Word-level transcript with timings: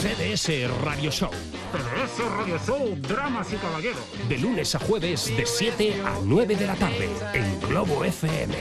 CDS 0.00 0.66
Radio 0.82 1.10
Show. 1.10 1.28
CDS 1.30 2.30
Radio 2.38 2.58
Show, 2.66 2.96
Dramas 3.06 3.52
y 3.52 3.56
Caballeros. 3.56 4.00
De 4.30 4.38
lunes 4.38 4.74
a 4.74 4.78
jueves 4.78 5.26
de 5.36 5.44
7 5.44 6.00
a 6.02 6.18
9 6.24 6.56
de 6.56 6.66
la 6.66 6.74
tarde 6.74 7.10
en 7.34 7.60
Globo 7.60 8.02
FM. 8.02 8.54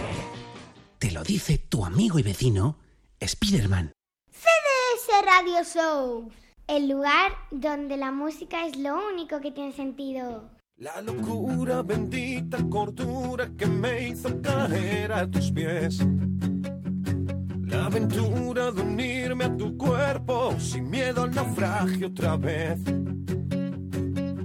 Te 0.98 1.12
lo 1.12 1.24
dice 1.24 1.58
tu 1.58 1.86
amigo 1.86 2.20
y 2.20 2.24
vecino, 2.24 2.78
Spiderman. 3.26 3.94
CDS 4.30 5.26
Radio 5.26 5.64
Show, 5.64 6.30
el 6.68 6.90
lugar 6.90 7.32
donde 7.52 7.96
la 7.96 8.12
música 8.12 8.66
es 8.66 8.78
lo 8.78 8.98
único 9.08 9.40
que 9.40 9.52
tiene 9.52 9.72
sentido. 9.72 10.50
La 10.76 11.02
locura, 11.02 11.84
bendita 11.84 12.58
cordura 12.70 13.50
que 13.58 13.66
me 13.66 14.10
hizo 14.10 14.42
caer 14.42 15.14
a 15.14 15.26
tus 15.26 15.50
pies. 15.54 16.00
La 17.70 17.86
aventura 17.86 18.72
de 18.72 18.82
unirme 18.82 19.46
a 19.46 19.56
tu 19.56 19.78
cuerpo 19.78 20.56
sin 20.60 20.90
miedo 20.90 21.24
al 21.24 21.32
naufragio 21.32 22.08
otra 22.08 22.36
vez. 22.36 22.80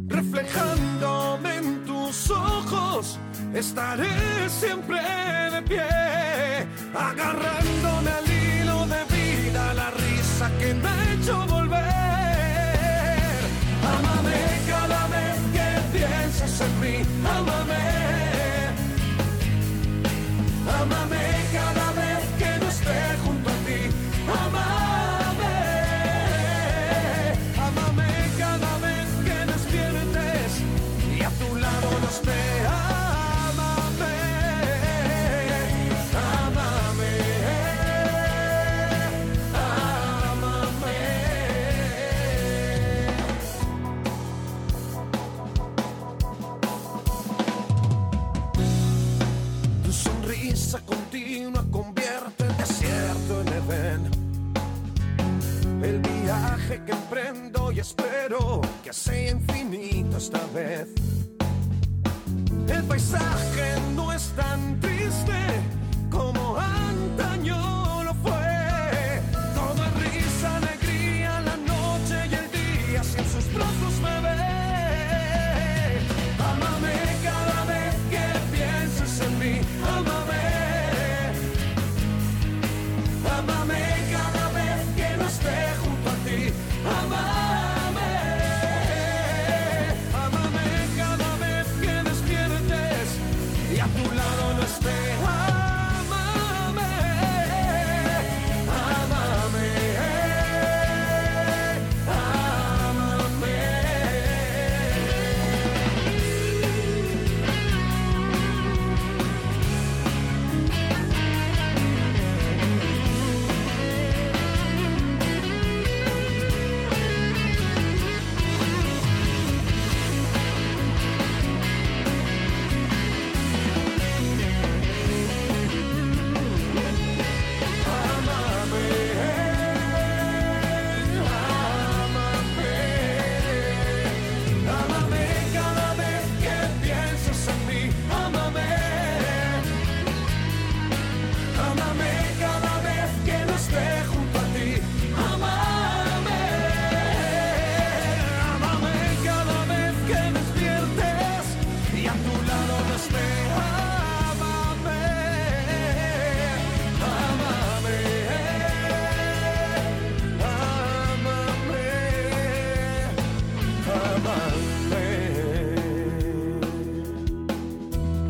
Reflejándome 0.07 1.57
en 1.57 1.85
tus 1.85 2.31
ojos, 2.31 3.19
estaré 3.55 4.49
siempre 4.49 5.01
de 5.53 5.63
pie. 5.63 5.87
Agarrándome 6.95 8.11
al 8.11 8.27
hilo 8.31 8.87
de 8.87 9.05
vida, 9.17 9.73
la 9.73 9.91
risa 9.91 10.51
que 10.59 10.75
me 10.75 10.89
ha 10.89 11.13
hecho 11.15 11.47
volver. 11.47 11.81
Ámame 13.97 14.37
cada 14.69 15.04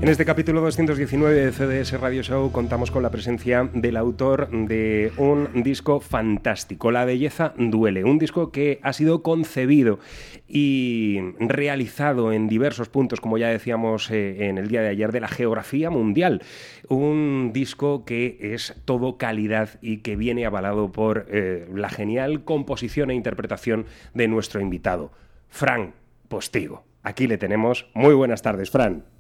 En 0.05 0.11
este 0.11 0.27
capítulo 0.27 0.61
219 0.61 1.35
de 1.35 1.51
CDS 1.51 1.99
Radio 1.99 2.23
Show 2.23 2.53
contamos 2.53 2.91
con 2.91 3.03
la 3.03 3.09
presencia 3.09 3.71
del 3.73 3.97
autor 3.97 4.51
de 4.51 5.11
un 5.17 5.63
disco 5.63 5.99
fantástico, 5.99 6.91
La 6.91 7.07
belleza 7.07 7.55
duele, 7.57 8.05
un 8.05 8.19
disco 8.19 8.53
que 8.53 8.81
ha 8.83 8.93
sido 8.93 9.23
concebido 9.23 10.01
y 10.47 11.21
realizado 11.39 12.35
en 12.35 12.49
diversos 12.49 12.91
puntos, 12.91 13.23
como 13.23 13.39
ya 13.39 13.49
decíamos 13.49 14.11
eh, 14.11 14.49
en 14.51 14.59
el 14.59 14.69
día 14.69 14.83
de 14.83 14.89
ayer, 14.89 15.11
de 15.11 15.21
la 15.21 15.29
geografía 15.29 15.89
mundial. 15.89 16.43
Un 16.91 17.53
disco 17.55 18.05
que 18.05 18.37
es 18.53 18.75
todo 18.85 19.17
calidad 19.17 19.71
y 19.81 20.03
que 20.03 20.17
viene 20.17 20.45
avalado 20.45 20.93
por 20.93 21.25
eh, 21.31 21.67
la 21.75 21.89
genial 21.89 22.45
composición 22.45 23.11
e 23.11 23.15
interpretación 23.15 23.87
de 24.13 24.29
nuestro 24.29 24.61
invitado, 24.61 25.13
Fran 25.49 25.95
Postigo. 26.29 26.85
Aquí 27.03 27.27
le 27.27 27.39
tenemos. 27.39 27.87
Muy 27.95 28.13
buenas 28.13 28.43
tardes, 28.43 28.69
Fran. 28.71 29.14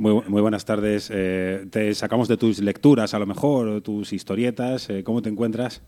Muy 0.00 0.12
buenas 0.12 0.24
tardes. 0.24 0.30
Muy, 0.30 0.40
buenas 0.40 0.64
tardes. 0.64 1.10
Eh, 1.12 1.66
te 1.70 1.94
sacamos 1.94 2.26
de 2.26 2.38
tus 2.38 2.60
lecturas, 2.60 3.12
a 3.12 3.18
lo 3.18 3.26
mejor, 3.26 3.82
tus 3.82 4.14
historietas. 4.14 4.88
Eh, 4.88 5.04
¿Cómo 5.04 5.20
te 5.20 5.28
encuentras? 5.28 5.82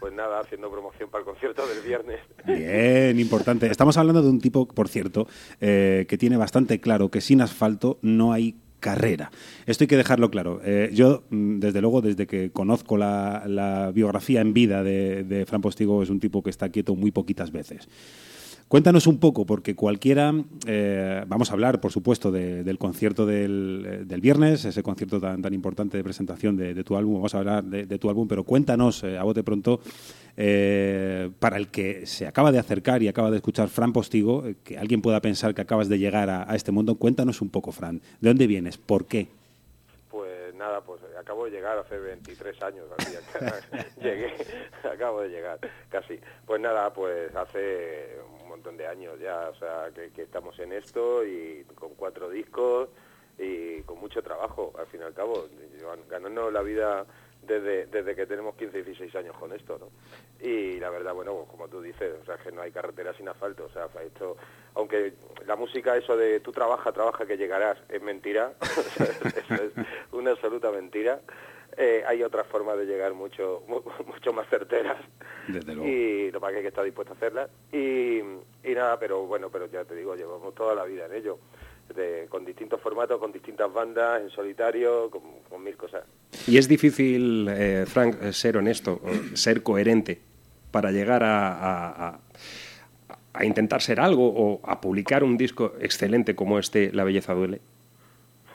Pues 0.00 0.12
nada, 0.12 0.40
haciendo 0.40 0.68
promoción 0.68 1.08
para 1.08 1.20
el 1.20 1.30
concierto 1.30 1.62
del 1.64 1.80
viernes. 1.86 2.18
Bien, 2.44 3.20
importante. 3.20 3.68
Estamos 3.70 3.96
hablando 3.96 4.22
de 4.22 4.28
un 4.28 4.40
tipo, 4.40 4.66
por 4.66 4.88
cierto, 4.88 5.28
eh, 5.60 6.04
que 6.08 6.18
tiene 6.18 6.36
bastante 6.36 6.80
claro 6.80 7.12
que 7.12 7.20
sin 7.20 7.40
asfalto 7.40 7.98
no 8.02 8.32
hay 8.32 8.56
carrera. 8.80 9.30
Esto 9.66 9.84
hay 9.84 9.88
que 9.88 9.96
dejarlo 9.96 10.32
claro. 10.32 10.60
Eh, 10.64 10.90
yo, 10.92 11.22
mm, 11.30 11.60
desde 11.60 11.80
luego, 11.80 12.00
desde 12.00 12.26
que 12.26 12.50
conozco 12.50 12.96
la, 12.96 13.44
la 13.46 13.92
biografía 13.92 14.40
en 14.40 14.52
vida 14.52 14.82
de, 14.82 15.22
de 15.22 15.46
Fran 15.46 15.60
Postigo, 15.60 16.02
es 16.02 16.10
un 16.10 16.18
tipo 16.18 16.42
que 16.42 16.50
está 16.50 16.70
quieto 16.70 16.96
muy 16.96 17.12
poquitas 17.12 17.52
veces. 17.52 17.88
Cuéntanos 18.68 19.06
un 19.06 19.18
poco, 19.18 19.44
porque 19.46 19.76
cualquiera, 19.76 20.34
eh, 20.66 21.22
vamos 21.28 21.50
a 21.50 21.52
hablar, 21.52 21.80
por 21.80 21.92
supuesto, 21.92 22.32
de- 22.32 22.64
del 22.64 22.78
concierto 22.78 23.24
del, 23.24 23.84
eh, 23.86 24.04
del 24.04 24.20
viernes, 24.20 24.64
ese 24.64 24.82
concierto 24.82 25.20
tan, 25.20 25.42
tan 25.42 25.54
importante 25.54 25.96
de 25.96 26.02
presentación 26.02 26.56
de, 26.56 26.82
tu 26.82 26.96
álbum, 26.96 27.14
vamos 27.14 27.34
a 27.34 27.38
hablar 27.38 27.62
de, 27.62 27.86
de 27.86 27.98
tu 27.98 28.08
álbum, 28.08 28.26
pero 28.26 28.42
cuéntanos, 28.42 29.04
eh, 29.04 29.16
a 29.16 29.22
bote 29.22 29.44
pronto, 29.44 29.80
eh, 30.36 31.30
para 31.38 31.56
el 31.58 31.68
que 31.68 32.06
se 32.06 32.26
acaba 32.26 32.50
de 32.50 32.58
acercar 32.58 33.02
y 33.02 33.08
acaba 33.08 33.30
de 33.30 33.36
escuchar 33.36 33.68
Fran 33.68 33.92
Postigo, 33.92 34.44
eh, 34.46 34.56
que 34.64 34.76
alguien 34.76 35.02
pueda 35.02 35.20
pensar 35.20 35.54
que 35.54 35.60
acabas 35.62 35.88
de 35.88 35.98
llegar 35.98 36.28
a, 36.30 36.50
a 36.50 36.56
este 36.56 36.72
mundo, 36.72 36.96
cuéntanos 36.96 37.42
un 37.42 37.50
poco, 37.50 37.70
Fran, 37.70 38.00
¿de 38.20 38.28
dónde 38.30 38.46
vienes? 38.48 38.78
¿Por 38.78 39.06
qué? 39.06 39.28
Pues 40.54 40.68
nada, 40.68 40.80
pues 40.82 41.00
acabo 41.18 41.46
de 41.46 41.50
llegar 41.50 41.76
hace 41.78 41.98
23 41.98 42.62
años, 42.62 42.86
así, 42.96 43.16
llegué, 44.00 44.32
acabo 44.88 45.22
de 45.22 45.28
llegar, 45.28 45.58
casi. 45.88 46.20
Pues 46.46 46.60
nada, 46.60 46.92
pues 46.92 47.34
hace 47.34 48.20
un 48.40 48.48
montón 48.50 48.76
de 48.76 48.86
años 48.86 49.18
ya, 49.18 49.48
o 49.48 49.54
sea, 49.56 49.90
que, 49.92 50.12
que 50.12 50.22
estamos 50.22 50.56
en 50.60 50.72
esto 50.72 51.24
y 51.24 51.64
con 51.74 51.96
cuatro 51.96 52.30
discos 52.30 52.88
y 53.36 53.82
con 53.82 53.98
mucho 53.98 54.22
trabajo, 54.22 54.72
al 54.78 54.86
fin 54.86 55.00
y 55.00 55.02
al 55.02 55.12
cabo, 55.12 55.48
ganando 56.08 56.48
la 56.52 56.62
vida 56.62 57.04
desde, 57.46 57.86
desde 57.86 58.14
que 58.14 58.26
tenemos 58.26 58.54
15 58.56 58.78
y 58.78 58.82
16 58.82 59.14
años 59.16 59.36
con 59.36 59.52
esto, 59.52 59.78
¿no? 59.78 59.88
Y 60.46 60.78
la 60.78 60.90
verdad, 60.90 61.14
bueno, 61.14 61.46
como 61.50 61.68
tú 61.68 61.80
dices, 61.80 62.14
o 62.22 62.24
sea, 62.24 62.36
que 62.36 62.52
no 62.52 62.62
hay 62.62 62.70
carretera 62.70 63.14
sin 63.14 63.28
asfalto, 63.28 63.64
o 63.66 63.70
sea, 63.70 63.88
esto, 64.04 64.36
aunque 64.74 65.14
la 65.46 65.56
música, 65.56 65.96
eso 65.96 66.16
de 66.16 66.40
tú 66.40 66.52
trabaja, 66.52 66.92
trabaja 66.92 67.26
que 67.26 67.36
llegarás, 67.36 67.78
es 67.88 68.02
mentira, 68.02 68.52
eso 68.60 69.54
es 69.54 69.72
una 70.12 70.32
absoluta 70.32 70.70
mentira. 70.70 71.20
Eh, 71.76 72.04
hay 72.06 72.22
otras 72.22 72.46
formas 72.46 72.78
de 72.78 72.84
llegar 72.86 73.14
mucho 73.14 73.64
mucho 74.06 74.32
más 74.32 74.48
certeras 74.48 74.96
Desde 75.48 75.74
luego. 75.74 75.90
y 75.90 76.30
lo 76.30 76.38
más 76.38 76.52
que 76.52 76.58
hay 76.58 76.62
que 76.62 76.68
estar 76.68 76.84
dispuesto 76.84 77.14
a 77.14 77.16
hacerlas 77.16 77.50
y, 77.72 78.18
y 78.18 78.74
nada 78.76 78.96
pero 78.96 79.26
bueno 79.26 79.50
pero 79.50 79.66
ya 79.66 79.84
te 79.84 79.96
digo 79.96 80.14
llevamos 80.14 80.54
toda 80.54 80.76
la 80.76 80.84
vida 80.84 81.06
en 81.06 81.14
ello 81.14 81.40
de- 81.94 82.26
con 82.28 82.44
distintos 82.44 82.80
formatos 82.80 83.18
con 83.18 83.32
distintas 83.32 83.72
bandas 83.72 84.22
en 84.22 84.30
solitario 84.30 85.10
con, 85.10 85.22
con 85.48 85.62
mil 85.62 85.76
cosas 85.76 86.04
Y 86.46 86.56
es 86.58 86.66
difícil, 86.68 87.46
eh, 87.50 87.84
Frank, 87.86 88.30
ser 88.32 88.56
honesto, 88.56 89.00
ser 89.34 89.62
coherente 89.62 90.20
para 90.70 90.90
llegar 90.90 91.22
a, 91.22 91.48
a- 91.52 92.08
a- 92.08 92.20
a 93.32 93.44
intentar 93.44 93.82
ser 93.82 93.98
algo 94.00 94.28
o 94.34 94.60
a 94.64 94.80
publicar 94.80 95.24
un 95.24 95.36
disco 95.36 95.74
excelente 95.80 96.34
como 96.36 96.58
este, 96.58 96.92
La 96.92 97.02
belleza 97.04 97.34
duele. 97.34 97.60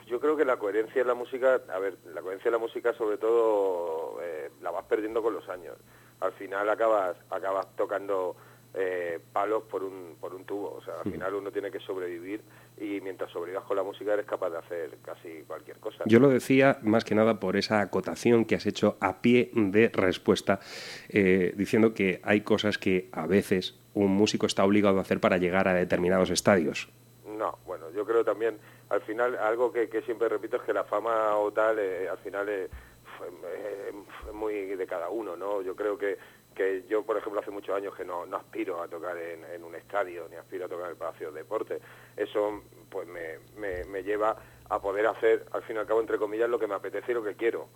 Yo 0.06 0.18
creo 0.20 0.36
que 0.36 0.44
la 0.44 0.56
coherencia 0.58 1.02
en 1.02 1.06
la 1.06 1.14
música, 1.14 1.60
a 1.72 1.78
ver, 1.78 1.96
la 2.14 2.20
coherencia 2.22 2.48
en 2.48 2.52
la 2.52 2.58
música 2.58 2.92
sobre 2.94 3.16
todo 3.18 4.18
eh, 4.22 4.50
la 4.62 4.70
vas 4.70 4.84
perdiendo 4.86 5.22
con 5.22 5.34
los 5.34 5.48
años. 5.48 5.76
Al 6.20 6.32
final 6.32 6.68
acabas 6.68 7.16
acabas 7.30 7.66
tocando 7.76 8.36
eh, 8.74 9.18
palos 9.32 9.64
por 9.64 9.82
un 9.82 10.16
por 10.20 10.34
un 10.34 10.44
tubo, 10.44 10.74
o 10.74 10.82
sea, 10.82 10.94
al 11.04 11.10
final 11.10 11.34
uno 11.34 11.50
tiene 11.50 11.70
que 11.70 11.80
sobrevivir 11.80 12.40
y 12.78 13.00
mientras 13.00 13.30
sobrevivas 13.30 13.64
con 13.64 13.76
la 13.76 13.82
música 13.82 14.12
eres 14.12 14.26
capaz 14.26 14.50
de 14.50 14.58
hacer 14.58 14.98
casi 15.02 15.42
cualquier 15.46 15.78
cosa. 15.78 16.04
Yo 16.06 16.20
lo 16.20 16.28
decía 16.28 16.78
más 16.82 17.04
que 17.04 17.14
nada 17.14 17.40
por 17.40 17.56
esa 17.56 17.80
acotación 17.80 18.44
que 18.44 18.54
has 18.54 18.66
hecho 18.66 18.96
a 19.00 19.20
pie 19.20 19.50
de 19.54 19.88
respuesta, 19.88 20.60
eh, 21.08 21.52
diciendo 21.56 21.94
que 21.94 22.20
hay 22.22 22.42
cosas 22.42 22.78
que 22.78 23.08
a 23.12 23.26
veces 23.26 23.78
un 23.94 24.12
músico 24.12 24.46
está 24.46 24.64
obligado 24.64 24.98
a 24.98 25.02
hacer 25.02 25.20
para 25.20 25.38
llegar 25.38 25.66
a 25.68 25.74
determinados 25.74 26.30
estadios. 26.30 26.88
No, 27.26 27.58
bueno, 27.66 27.90
yo 27.90 28.04
creo 28.04 28.24
también, 28.24 28.58
al 28.88 29.02
final, 29.02 29.36
algo 29.36 29.72
que, 29.72 29.88
que 29.88 30.02
siempre 30.02 30.28
repito 30.28 30.56
es 30.56 30.62
que 30.62 30.72
la 30.72 30.84
fama 30.84 31.36
o 31.36 31.50
tal, 31.52 31.78
eh, 31.78 32.08
al 32.08 32.18
final 32.18 32.48
es, 32.48 32.70
eh, 32.70 33.92
es 34.28 34.34
muy 34.34 34.54
de 34.76 34.86
cada 34.86 35.10
uno, 35.10 35.36
¿no? 35.36 35.62
Yo 35.62 35.74
creo 35.74 35.98
que, 35.98 36.18
que 36.54 36.84
yo, 36.88 37.04
por 37.04 37.16
ejemplo, 37.16 37.40
hace 37.40 37.50
muchos 37.50 37.74
años 37.74 37.94
que 37.94 38.04
no, 38.04 38.26
no 38.26 38.36
aspiro 38.36 38.82
a 38.82 38.88
tocar 38.88 39.16
en, 39.16 39.64
un 39.64 39.74
estadio, 39.74 40.26
ni 40.28 40.36
aspiro 40.36 40.66
a 40.66 40.68
tocar 40.68 40.86
en 40.86 40.90
el 40.92 40.96
Palacio 40.96 41.30
de 41.30 41.40
Deportes. 41.40 41.80
Eso, 42.16 42.62
pues, 42.90 43.06
me, 43.06 43.38
me, 43.56 43.84
me 43.84 44.02
lleva 44.02 44.36
a 44.70 44.80
poder 44.80 45.06
hacer, 45.06 45.46
al 45.52 45.62
fin 45.62 45.76
y 45.76 45.78
al 45.80 45.86
cabo, 45.86 46.00
entre 46.00 46.18
comillas, 46.18 46.48
lo 46.48 46.58
que 46.58 46.66
me 46.66 46.74
apetece 46.74 47.12
y 47.12 47.14
lo 47.14 47.24
que 47.24 47.34
quiero. 47.34 47.68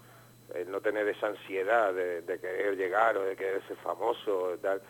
El 0.55 0.71
no 0.71 0.81
tener 0.81 1.09
esa 1.09 1.27
ansiedad 1.29 1.93
de, 1.93 2.23
querer 2.41 2.77
llegar 2.77 3.17
o 3.17 3.25
de 3.25 3.35
querer 3.37 3.67
ser 3.67 3.77
famoso 3.79 4.57
tal. 4.63 4.81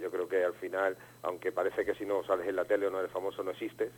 Yo 0.00 0.10
creo 0.10 0.28
que 0.28 0.44
al 0.44 0.54
final, 0.54 0.96
aunque 1.22 1.52
parece 1.52 1.84
que 1.84 1.94
si 1.94 2.04
no 2.04 2.22
sales 2.24 2.46
en 2.46 2.56
la 2.56 2.64
tele 2.64 2.86
o 2.86 2.90
no 2.90 3.00
eres 3.00 3.10
famoso 3.10 3.42
no 3.42 3.50
existes, 3.50 3.90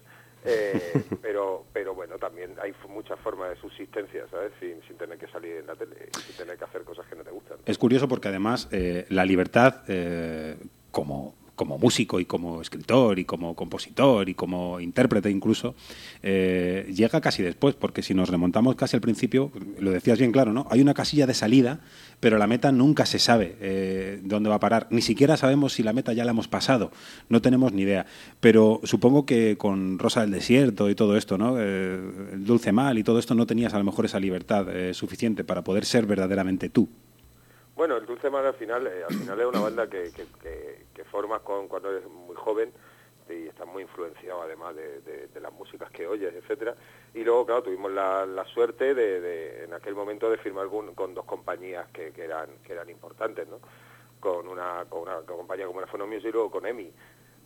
eh, 0.44 1.02
pero 1.22 1.64
pero 1.72 1.94
bueno, 1.94 2.18
también 2.18 2.54
hay 2.60 2.72
muchas 2.88 3.18
formas 3.20 3.50
de 3.50 3.56
subsistencia, 3.56 4.26
¿sabes? 4.30 4.52
Sin, 4.60 4.82
sin 4.86 4.96
tener 4.96 5.18
que 5.18 5.28
salir 5.28 5.56
en 5.56 5.66
la 5.66 5.74
tele 5.74 5.96
y 6.10 6.20
sin 6.20 6.36
tener 6.36 6.58
que 6.58 6.64
hacer 6.64 6.82
cosas 6.82 7.06
que 7.06 7.16
no 7.16 7.24
te 7.24 7.30
gustan. 7.30 7.58
Es 7.64 7.78
curioso 7.78 8.08
porque 8.08 8.28
además 8.28 8.68
eh, 8.72 9.06
la 9.08 9.24
libertad 9.24 9.82
eh, 9.88 10.56
como, 10.90 11.34
como 11.54 11.78
músico 11.78 12.20
y 12.20 12.24
como 12.24 12.60
escritor 12.60 13.18
y 13.18 13.24
como 13.24 13.54
compositor 13.54 14.28
y 14.28 14.34
como 14.34 14.80
intérprete 14.80 15.30
incluso 15.30 15.74
eh, 16.22 16.90
llega 16.94 17.20
casi 17.20 17.42
después 17.42 17.74
porque 17.74 18.02
si 18.02 18.14
nos 18.14 18.28
remontamos 18.28 18.74
casi 18.74 18.96
al 18.96 19.02
principio, 19.02 19.52
lo 19.78 19.90
decías 19.90 20.18
bien 20.18 20.32
claro, 20.32 20.52
¿no? 20.52 20.66
Hay 20.70 20.80
una 20.80 20.94
casilla 20.94 21.26
de 21.26 21.34
salida 21.34 21.80
pero 22.22 22.38
la 22.38 22.46
meta 22.46 22.70
nunca 22.70 23.04
se 23.04 23.18
sabe 23.18 23.56
eh, 23.60 24.20
dónde 24.22 24.48
va 24.48 24.54
a 24.54 24.60
parar. 24.60 24.86
Ni 24.90 25.02
siquiera 25.02 25.36
sabemos 25.36 25.72
si 25.72 25.82
la 25.82 25.92
meta 25.92 26.12
ya 26.12 26.24
la 26.24 26.30
hemos 26.30 26.46
pasado. 26.46 26.92
No 27.28 27.42
tenemos 27.42 27.72
ni 27.72 27.82
idea. 27.82 28.06
Pero 28.38 28.80
supongo 28.84 29.26
que 29.26 29.56
con 29.58 29.98
Rosa 29.98 30.20
del 30.20 30.30
Desierto 30.30 30.88
y 30.88 30.94
todo 30.94 31.16
esto, 31.16 31.36
¿no? 31.36 31.56
Eh, 31.58 31.98
el 32.34 32.44
Dulce 32.44 32.70
Mal 32.70 32.96
y 32.96 33.02
todo 33.02 33.18
esto 33.18 33.34
no 33.34 33.44
tenías 33.44 33.74
a 33.74 33.78
lo 33.78 33.82
mejor 33.82 34.04
esa 34.04 34.20
libertad 34.20 34.68
eh, 34.70 34.94
suficiente 34.94 35.42
para 35.42 35.64
poder 35.64 35.84
ser 35.84 36.06
verdaderamente 36.06 36.68
tú. 36.68 36.88
Bueno, 37.82 37.96
el 37.96 38.06
Dulce 38.06 38.30
Mar 38.30 38.46
al 38.46 38.54
final, 38.54 38.86
eh, 38.86 39.02
al 39.02 39.12
final 39.12 39.40
es 39.40 39.46
una 39.46 39.58
banda 39.58 39.88
que, 39.88 40.12
formas 41.10 41.40
con, 41.40 41.66
cuando 41.66 41.90
eres 41.90 42.08
muy 42.08 42.36
joven 42.36 42.72
y 43.28 43.48
estás 43.48 43.66
muy 43.66 43.82
influenciado 43.82 44.40
además 44.40 44.76
de, 44.76 45.28
las 45.40 45.52
músicas 45.52 45.90
que 45.90 46.06
oyes, 46.06 46.32
etcétera. 46.32 46.76
Y 47.12 47.24
luego, 47.24 47.44
claro, 47.44 47.64
tuvimos 47.64 47.90
la, 47.90 48.44
suerte 48.54 48.94
de, 48.94 49.64
en 49.64 49.74
aquel 49.74 49.96
momento 49.96 50.30
de 50.30 50.38
firmar 50.38 50.68
con, 50.68 51.12
dos 51.12 51.24
compañías 51.24 51.88
que, 51.88 52.12
que 52.12 52.22
eran 52.22 52.50
que 52.64 52.72
eran 52.72 52.88
importantes, 52.88 53.48
¿no? 53.48 53.58
Con 54.20 54.46
una, 54.46 54.84
con 54.88 55.02
una 55.02 55.16
compañía 55.22 55.66
como 55.66 55.80
era 55.80 55.90
Phono 55.90 56.06
Music 56.06 56.26
y 56.26 56.32
luego 56.34 56.52
con 56.52 56.64
EMI. 56.64 56.88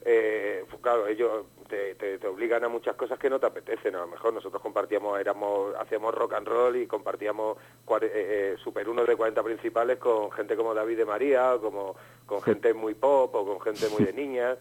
Eh, 0.09 0.65
pues 0.71 0.81
claro, 0.81 1.09
ellos 1.09 1.47
te, 1.69 1.97
te, 1.97 2.19
te 2.19 2.27
obligan 2.29 2.63
a 2.63 2.69
muchas 2.69 2.95
cosas 2.95 3.19
que 3.19 3.29
no 3.29 3.41
te 3.41 3.47
apetecen. 3.47 3.97
A 3.97 4.01
lo 4.03 4.07
mejor 4.07 4.33
nosotros 4.33 4.63
compartíamos, 4.63 5.19
éramos, 5.19 5.75
hacíamos 5.81 6.15
rock 6.15 6.35
and 6.35 6.47
roll 6.47 6.77
y 6.77 6.87
compartíamos 6.87 7.59
cuare- 7.85 8.07
eh, 8.15 8.53
eh, 8.55 8.57
Super 8.63 8.89
1 8.89 9.05
de 9.05 9.17
40 9.17 9.43
principales 9.43 9.99
con 9.99 10.31
gente 10.31 10.55
como 10.55 10.75
David 10.75 10.99
de 10.99 11.05
María, 11.07 11.55
o 11.57 11.61
como 11.61 11.97
con 12.25 12.41
gente 12.41 12.73
muy 12.73 12.95
pop 12.95 13.35
o 13.35 13.45
con 13.45 13.61
gente 13.61 13.89
muy 13.89 14.05
de 14.05 14.13
niñas. 14.13 14.59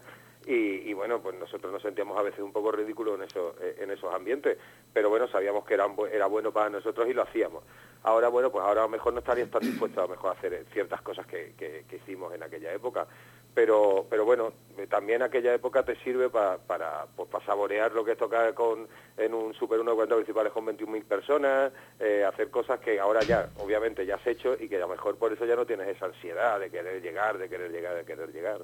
Y, 0.48 0.88
y 0.90 0.92
bueno, 0.94 1.20
pues 1.20 1.36
nosotros 1.38 1.72
nos 1.72 1.82
sentíamos 1.82 2.18
a 2.18 2.22
veces 2.22 2.40
un 2.40 2.52
poco 2.52 2.72
ridículos 2.72 3.14
en, 3.16 3.22
eso, 3.22 3.54
en 3.60 3.90
esos 3.92 4.12
ambientes, 4.12 4.58
pero 4.92 5.10
bueno, 5.10 5.26
sabíamos 5.28 5.64
que 5.64 5.74
eran 5.74 5.94
era 6.12 6.26
bueno 6.26 6.52
para 6.52 6.70
nosotros 6.70 7.08
y 7.08 7.12
lo 7.14 7.22
hacíamos. 7.22 7.62
Ahora, 8.04 8.28
bueno, 8.28 8.50
pues 8.50 8.64
ahora 8.64 8.80
a 8.82 8.84
lo 8.84 8.90
mejor 8.90 9.12
no 9.12 9.18
estarías 9.20 9.50
tan 9.50 9.62
dispuestos 9.62 9.98
a 9.98 10.02
lo 10.06 10.08
mejor 10.14 10.30
a 10.30 10.38
hacer 10.38 10.64
ciertas 10.72 11.02
cosas 11.02 11.26
que, 11.26 11.54
que- 11.58 11.84
que 11.88 11.96
hicimos 11.96 12.32
en 12.32 12.44
aquella 12.44 12.72
época, 12.72 13.08
pero 13.56 14.06
pero 14.10 14.26
bueno, 14.26 14.52
también 14.90 15.22
aquella 15.22 15.54
época 15.54 15.82
te 15.82 15.96
sirve 16.04 16.28
pa- 16.28 16.58
para 16.58 17.06
pues, 17.16 17.26
para 17.30 17.42
saborear 17.46 17.90
lo 17.92 18.04
que 18.04 18.12
es 18.12 18.18
tocar 18.18 18.52
con, 18.52 18.86
en 19.16 19.32
un 19.32 19.54
Super 19.54 19.80
1 19.80 19.90
de 19.92 19.94
40 19.94 20.14
principales 20.16 20.52
con 20.52 20.66
21.000 20.66 21.06
personas, 21.06 21.72
eh, 21.98 22.22
hacer 22.22 22.50
cosas 22.50 22.78
que 22.80 23.00
ahora 23.00 23.24
ya, 23.24 23.48
obviamente, 23.56 24.04
ya 24.04 24.16
has 24.16 24.26
hecho 24.26 24.54
y 24.60 24.68
que 24.68 24.76
a 24.76 24.80
lo 24.80 24.88
mejor 24.88 25.16
por 25.16 25.32
eso 25.32 25.46
ya 25.46 25.56
no 25.56 25.64
tienes 25.64 25.88
esa 25.88 26.04
ansiedad 26.04 26.60
de 26.60 26.70
querer 26.70 27.00
llegar, 27.00 27.38
de 27.38 27.48
querer 27.48 27.70
llegar, 27.72 27.94
de 27.96 28.04
querer 28.04 28.30
llegar. 28.30 28.60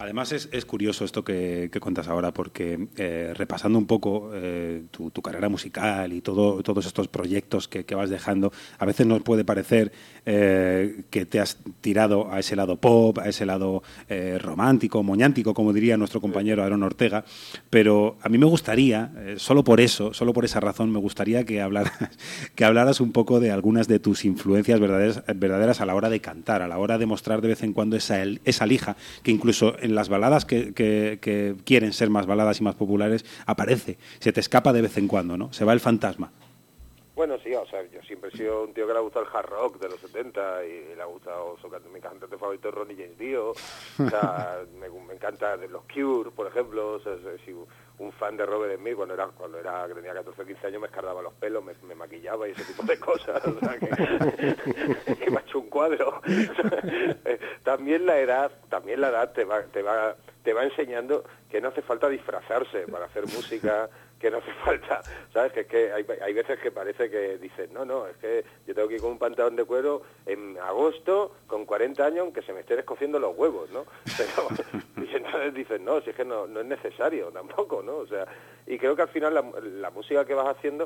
Además 0.00 0.32
es, 0.32 0.48
es 0.50 0.64
curioso 0.64 1.04
esto 1.04 1.22
que, 1.24 1.68
que 1.70 1.78
cuentas 1.78 2.08
ahora 2.08 2.32
porque 2.32 2.88
eh, 2.96 3.34
repasando 3.36 3.78
un 3.78 3.84
poco 3.84 4.30
eh, 4.32 4.84
tu, 4.90 5.10
tu 5.10 5.20
carrera 5.20 5.50
musical 5.50 6.14
y 6.14 6.22
todo, 6.22 6.62
todos 6.62 6.86
estos 6.86 7.06
proyectos 7.08 7.68
que, 7.68 7.84
que 7.84 7.94
vas 7.94 8.08
dejando, 8.08 8.50
a 8.78 8.86
veces 8.86 9.06
nos 9.06 9.20
puede 9.20 9.44
parecer 9.44 9.92
eh, 10.24 11.02
que 11.10 11.26
te 11.26 11.38
has 11.38 11.58
tirado 11.82 12.32
a 12.32 12.38
ese 12.38 12.56
lado 12.56 12.76
pop, 12.76 13.18
a 13.18 13.28
ese 13.28 13.44
lado 13.44 13.82
romántico, 14.38 15.02
moñántico, 15.02 15.52
como 15.52 15.74
diría 15.74 15.98
nuestro 15.98 16.22
compañero 16.22 16.64
Aaron 16.64 16.82
Ortega, 16.82 17.26
pero 17.68 18.16
a 18.22 18.30
mí 18.30 18.38
me 18.38 18.46
gustaría, 18.46 19.12
solo 19.36 19.64
por 19.64 19.82
eso, 19.82 20.14
solo 20.14 20.32
por 20.32 20.46
esa 20.46 20.60
razón, 20.60 20.90
me 20.90 20.98
gustaría 20.98 21.44
que 21.44 21.60
hablaras, 21.60 21.92
que 22.54 22.64
hablaras 22.64 23.00
un 23.00 23.12
poco 23.12 23.38
de 23.38 23.50
algunas 23.50 23.86
de 23.86 23.98
tus 23.98 24.24
influencias 24.24 24.80
verdaderas, 24.80 25.22
verdaderas 25.36 25.82
a 25.82 25.86
la 25.86 25.94
hora 25.94 26.08
de 26.08 26.20
cantar, 26.20 26.62
a 26.62 26.68
la 26.68 26.78
hora 26.78 26.96
de 26.96 27.04
mostrar 27.04 27.42
de 27.42 27.48
vez 27.48 27.62
en 27.62 27.74
cuando 27.74 27.96
esa, 27.96 28.22
esa 28.44 28.64
lija 28.64 28.96
que 29.22 29.30
incluso 29.30 29.76
en 29.80 29.89
las 29.90 30.08
baladas 30.08 30.44
que, 30.44 30.72
que- 30.74 31.18
que 31.20 31.54
quieren 31.64 31.92
ser 31.92 32.10
más 32.10 32.26
baladas 32.26 32.60
y 32.60 32.64
más 32.64 32.74
populares 32.74 33.24
aparece, 33.46 33.98
se 34.18 34.32
te 34.32 34.40
escapa 34.40 34.72
de 34.72 34.82
vez 34.82 34.96
en 34.98 35.08
cuando, 35.08 35.36
¿no? 35.36 35.52
Se 35.52 35.64
va 35.64 35.72
el 35.72 35.80
fantasma. 35.80 36.30
Bueno, 37.16 37.36
sí, 37.44 37.52
o 37.54 37.66
sea, 37.66 37.82
yo 37.92 38.00
siempre 38.02 38.30
he 38.32 38.36
sido 38.36 38.64
un 38.64 38.72
tío 38.72 38.86
que 38.86 38.92
le 38.94 38.98
ha 38.98 39.02
gustado 39.02 39.26
el 39.26 39.30
hard 39.36 39.50
rock 39.50 39.78
de 39.80 39.90
los 39.90 40.00
70 40.00 40.64
y 40.64 40.94
le 40.96 41.02
ha 41.02 41.04
gustado, 41.04 41.56
mi 41.92 42.00
cantante 42.00 42.38
favorito 42.38 42.68
es 42.70 42.74
Ronnie 42.74 42.96
James 42.96 43.18
Dio, 43.18 43.50
o 43.50 43.54
sea, 44.08 44.60
me, 44.80 44.88
me 44.88 45.14
encanta 45.14 45.58
de 45.58 45.68
los 45.68 45.82
Cure, 45.92 46.30
por 46.30 46.46
ejemplo, 46.46 46.92
o 46.94 47.00
sea, 47.00 47.12
soy 47.22 47.38
un 48.00 48.12
fan 48.12 48.36
de 48.36 48.46
Robert 48.46 48.78
Smith, 48.78 48.96
cuando 48.96 49.14
era, 49.14 49.26
cuando 49.26 49.58
era, 49.58 49.86
tenía 49.88 50.14
14 50.14 50.40
o 50.40 50.46
15 50.46 50.66
años 50.66 50.80
me 50.80 50.86
escardaba 50.86 51.20
los 51.20 51.34
pelos, 51.34 51.62
me, 51.62 51.94
maquillaba 51.94 52.48
y 52.48 52.52
ese 52.52 52.64
tipo 52.64 52.82
de 52.82 52.98
cosas, 52.98 53.46
o 53.46 53.60
sea, 53.60 53.78
que, 53.78 55.30
me 55.30 55.36
ha 55.36 55.40
hecho 55.40 55.58
un 55.58 55.68
cuadro. 55.68 56.20
También 57.62 58.06
la 58.06 58.18
edad, 58.18 58.50
también 58.70 59.02
la 59.02 59.10
edad 59.10 59.32
te 59.32 59.44
va, 59.44 59.62
te 59.64 59.82
va, 59.82 60.16
te 60.42 60.54
va 60.54 60.64
enseñando 60.64 61.24
que 61.50 61.60
no 61.60 61.68
hace 61.68 61.82
falta 61.82 62.08
disfrazarse 62.08 62.86
para 62.86 63.04
hacer 63.04 63.24
música, 63.24 63.90
que 64.20 64.30
no 64.30 64.38
hace 64.38 64.52
falta, 64.64 65.00
¿sabes? 65.32 65.52
Que 65.52 65.60
es 65.60 65.66
que 65.66 65.92
hay, 65.92 66.06
hay 66.22 66.32
veces 66.32 66.60
que 66.60 66.70
parece 66.70 67.10
que 67.10 67.38
dicen, 67.38 67.72
no, 67.72 67.84
no, 67.84 68.06
es 68.06 68.16
que 68.18 68.44
yo 68.66 68.74
tengo 68.74 68.86
que 68.86 68.94
ir 68.94 69.00
con 69.00 69.12
un 69.12 69.18
pantalón 69.18 69.56
de 69.56 69.64
cuero 69.64 70.02
en 70.26 70.58
agosto 70.58 71.34
con 71.46 71.64
40 71.64 72.04
años 72.04 72.20
aunque 72.20 72.42
se 72.42 72.52
me 72.52 72.60
estén 72.60 72.78
escociendo 72.78 73.18
los 73.18 73.36
huevos, 73.36 73.70
¿no? 73.70 73.86
Pero, 74.16 74.48
y 75.04 75.16
entonces 75.16 75.54
dicen, 75.54 75.84
no, 75.84 76.00
si 76.02 76.10
es 76.10 76.16
que 76.16 76.24
no, 76.24 76.46
no 76.46 76.60
es 76.60 76.66
necesario 76.66 77.30
tampoco, 77.32 77.82
¿no? 77.82 77.96
O 77.96 78.06
sea, 78.06 78.26
y 78.66 78.78
creo 78.78 78.94
que 78.94 79.02
al 79.02 79.08
final 79.08 79.34
la, 79.34 79.44
la 79.62 79.90
música 79.90 80.24
que 80.24 80.34
vas 80.34 80.46
haciendo 80.46 80.84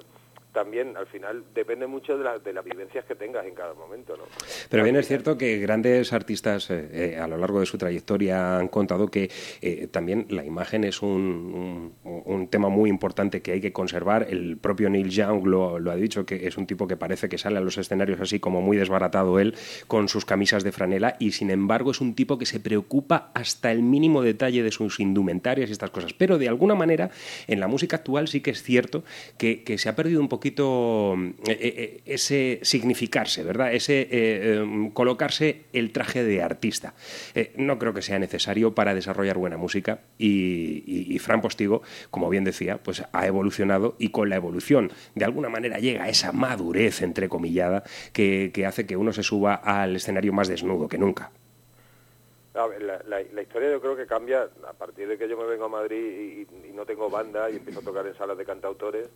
también 0.55 0.97
al 0.97 1.07
final 1.09 1.45
depende 1.55 1.87
mucho 1.87 2.17
de, 2.17 2.25
la- 2.25 2.39
de 2.39 2.53
las 2.53 2.65
vivencias 2.65 3.05
que 3.05 3.15
tengas 3.15 3.45
en 3.45 3.55
cada 3.55 3.75
momento, 3.75 4.17
¿no? 4.17 4.23
Pero 4.71 4.85
bien 4.85 4.97
es 4.97 5.07
cierto 5.07 5.37
que 5.37 5.59
grandes 5.59 6.13
artistas 6.13 6.71
eh, 6.71 6.89
eh, 7.15 7.19
a 7.19 7.27
lo 7.27 7.37
largo 7.37 7.61
de 7.61 7.67
su 7.67 7.77
trayectoria 7.77 8.57
han 8.57 8.69
contado 8.69 9.09
que 9.11 9.31
eh, 9.61 9.89
también 9.91 10.27
la 10.31 10.45
imagen 10.45 10.85
es 10.85 11.03
un, 11.03 11.93
un- 12.05 12.49
tema 12.49 12.69
muy 12.69 12.89
importante 12.91 13.43
que 13.43 13.53
hay 13.53 13.61
que 13.61 13.73
conservar. 13.73 14.27
El 14.31 14.57
propio 14.59 14.89
Neil 14.91 15.09
Young 15.11 15.47
lo, 15.47 15.77
ha 15.91 15.97
dicho, 15.97 16.25
que 16.25 16.47
es 16.47 16.57
un 16.57 16.67
tipo 16.67 16.87
que 16.87 16.97
parece 16.97 17.29
que 17.29 17.37
sale 17.39 17.57
a 17.59 17.61
los 17.61 17.77
escenarios 17.79 18.21
así 18.21 18.39
como 18.39 18.61
muy 18.61 18.77
desbaratado 18.77 19.41
él, 19.41 19.55
con 19.89 20.09
sus 20.09 20.25
camisas 20.25 20.63
de 20.63 20.71
franela, 20.71 21.17
y 21.19 21.33
sin 21.33 21.51
embargo 21.51 21.91
es 21.91 22.01
un 22.01 22.15
tipo 22.15 22.39
que 22.39 22.47
se 22.47 22.61
preocupa 22.61 23.31
hasta 23.35 23.73
el 23.73 23.83
mínimo 23.83 24.23
detalle 24.23 24.63
de 24.63 24.71
sus 24.71 25.01
indumentarias 25.01 25.69
y 25.69 25.73
estas 25.73 25.91
cosas. 25.91 26.13
Pero 26.13 26.39
de 26.39 26.49
alguna 26.49 26.75
manera, 26.75 27.11
en 27.49 27.59
la 27.61 27.67
música 27.67 27.97
actual 27.97 28.29
sí 28.29 28.41
que 28.41 28.51
es 28.51 28.63
cierto 28.63 29.03
que, 29.39 29.65
que 29.65 29.79
se 29.79 29.89
ha 29.89 29.97
perdido 29.97 30.21
un 30.21 30.29
poquito 30.49 31.15
eh, 31.49 31.57
eh, 31.59 32.01
ese 32.05 32.59
significarse, 32.63 33.43
¿verdad? 33.43 33.73
Ese 33.73 34.03
eh, 34.03 34.09
eh, 34.11 34.91
colocarse 34.93 35.63
el 35.73 35.91
traje 35.91 36.23
de 36.23 36.43
artista. 36.43 36.93
Eh, 37.35 37.53
no 37.57 37.79
creo 37.79 37.95
que 37.95 38.03
sea 38.03 38.19
necesario 38.19 38.75
para 38.75 38.95
desarrollar 38.95 39.39
buena 39.39 39.57
música 39.57 40.01
y, 40.19 40.83
y- 40.87 41.15
y 41.15 41.19
Fran 41.19 41.41
Postigo, 41.41 41.81
como 42.11 42.29
bien 42.29 42.45
decía, 42.45 42.77
pues 42.77 43.03
ha 43.11 43.27
evolucionado 43.27 43.97
y 43.99 44.11
con 44.11 44.29
la 44.29 44.37
evolución 44.37 44.93
de 45.15 45.25
alguna 45.25 45.49
manera 45.49 45.79
llega 45.79 46.05
a 46.05 46.09
esa 46.11 46.33
madurez 46.33 47.01
entrecomillada 47.01 47.83
que, 48.13 48.51
que 48.53 48.67
hace 48.67 48.85
que 48.85 48.99
uno 48.99 49.15
se 49.15 49.23
suba 49.23 49.55
al 49.55 49.97
escenario 49.97 50.35
más 50.35 50.49
desnudo 50.49 50.89
que 50.89 50.99
nunca. 50.99 51.31
La, 52.55 52.69
la- 53.09 53.23
la 53.33 53.43
historia 53.43 53.71
yo 53.71 53.81
creo 53.81 53.97
que 53.97 54.07
cambia 54.07 54.43
a 54.69 54.73
partir 54.75 55.09
de 55.09 55.17
que 55.17 55.27
yo 55.29 55.37
me 55.39 55.45
vengo 55.47 55.65
a 55.65 55.69
Madrid 55.69 56.47
y, 56.53 56.69
y 56.69 56.73
no 56.75 56.85
tengo 56.85 57.09
banda 57.09 57.51
y 57.51 57.57
empiezo 57.57 57.81
a 57.81 57.83
tocar 57.83 58.07
en 58.07 58.15
salas 58.15 58.37
de 58.39 58.45
cantautores, 58.45 59.09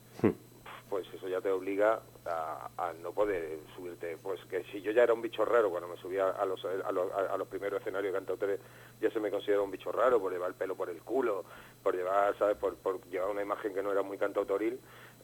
pues 0.89 1.07
eso 1.13 1.29
ya 1.29 1.41
te 1.41 1.51
obliga 1.51 2.01
a, 2.27 2.71
a 2.77 2.93
no 2.95 3.13
poder 3.13 3.59
subirte. 3.77 4.17
Pues 4.23 4.41
que 4.47 4.65
si 4.65 4.81
yo 4.81 4.93
ya 4.93 5.03
era 5.03 5.15
un 5.15 5.23
bicho 5.23 5.45
raro 5.45 5.71
cuando 5.71 5.89
me 5.89 5.97
subía 5.97 6.31
a 6.31 6.45
los, 6.45 6.65
a 6.65 6.93
los, 6.93 7.13
a 7.13 7.37
los 7.37 7.49
primeros 7.49 7.81
escenarios 7.81 8.13
de 8.13 8.19
cantautores, 8.19 8.61
ya 9.01 9.11
se 9.11 9.21
me 9.21 9.31
considera 9.31 9.63
un 9.63 9.71
bicho 9.71 9.93
raro 9.93 10.21
por 10.21 10.33
llevar 10.33 10.51
el 10.51 10.55
pelo 10.55 10.75
por 10.75 10.91
el 10.91 11.01
culo, 11.03 11.45
por 11.83 11.95
llevar, 11.95 12.37
¿sabes? 12.39 12.57
Por, 12.57 12.77
por 12.77 13.05
llevar 13.09 13.31
una 13.31 13.43
imagen 13.43 13.75
que 13.75 13.83
no 13.83 13.93
era 13.93 14.03
muy 14.03 14.19
cantautoril. 14.19 14.79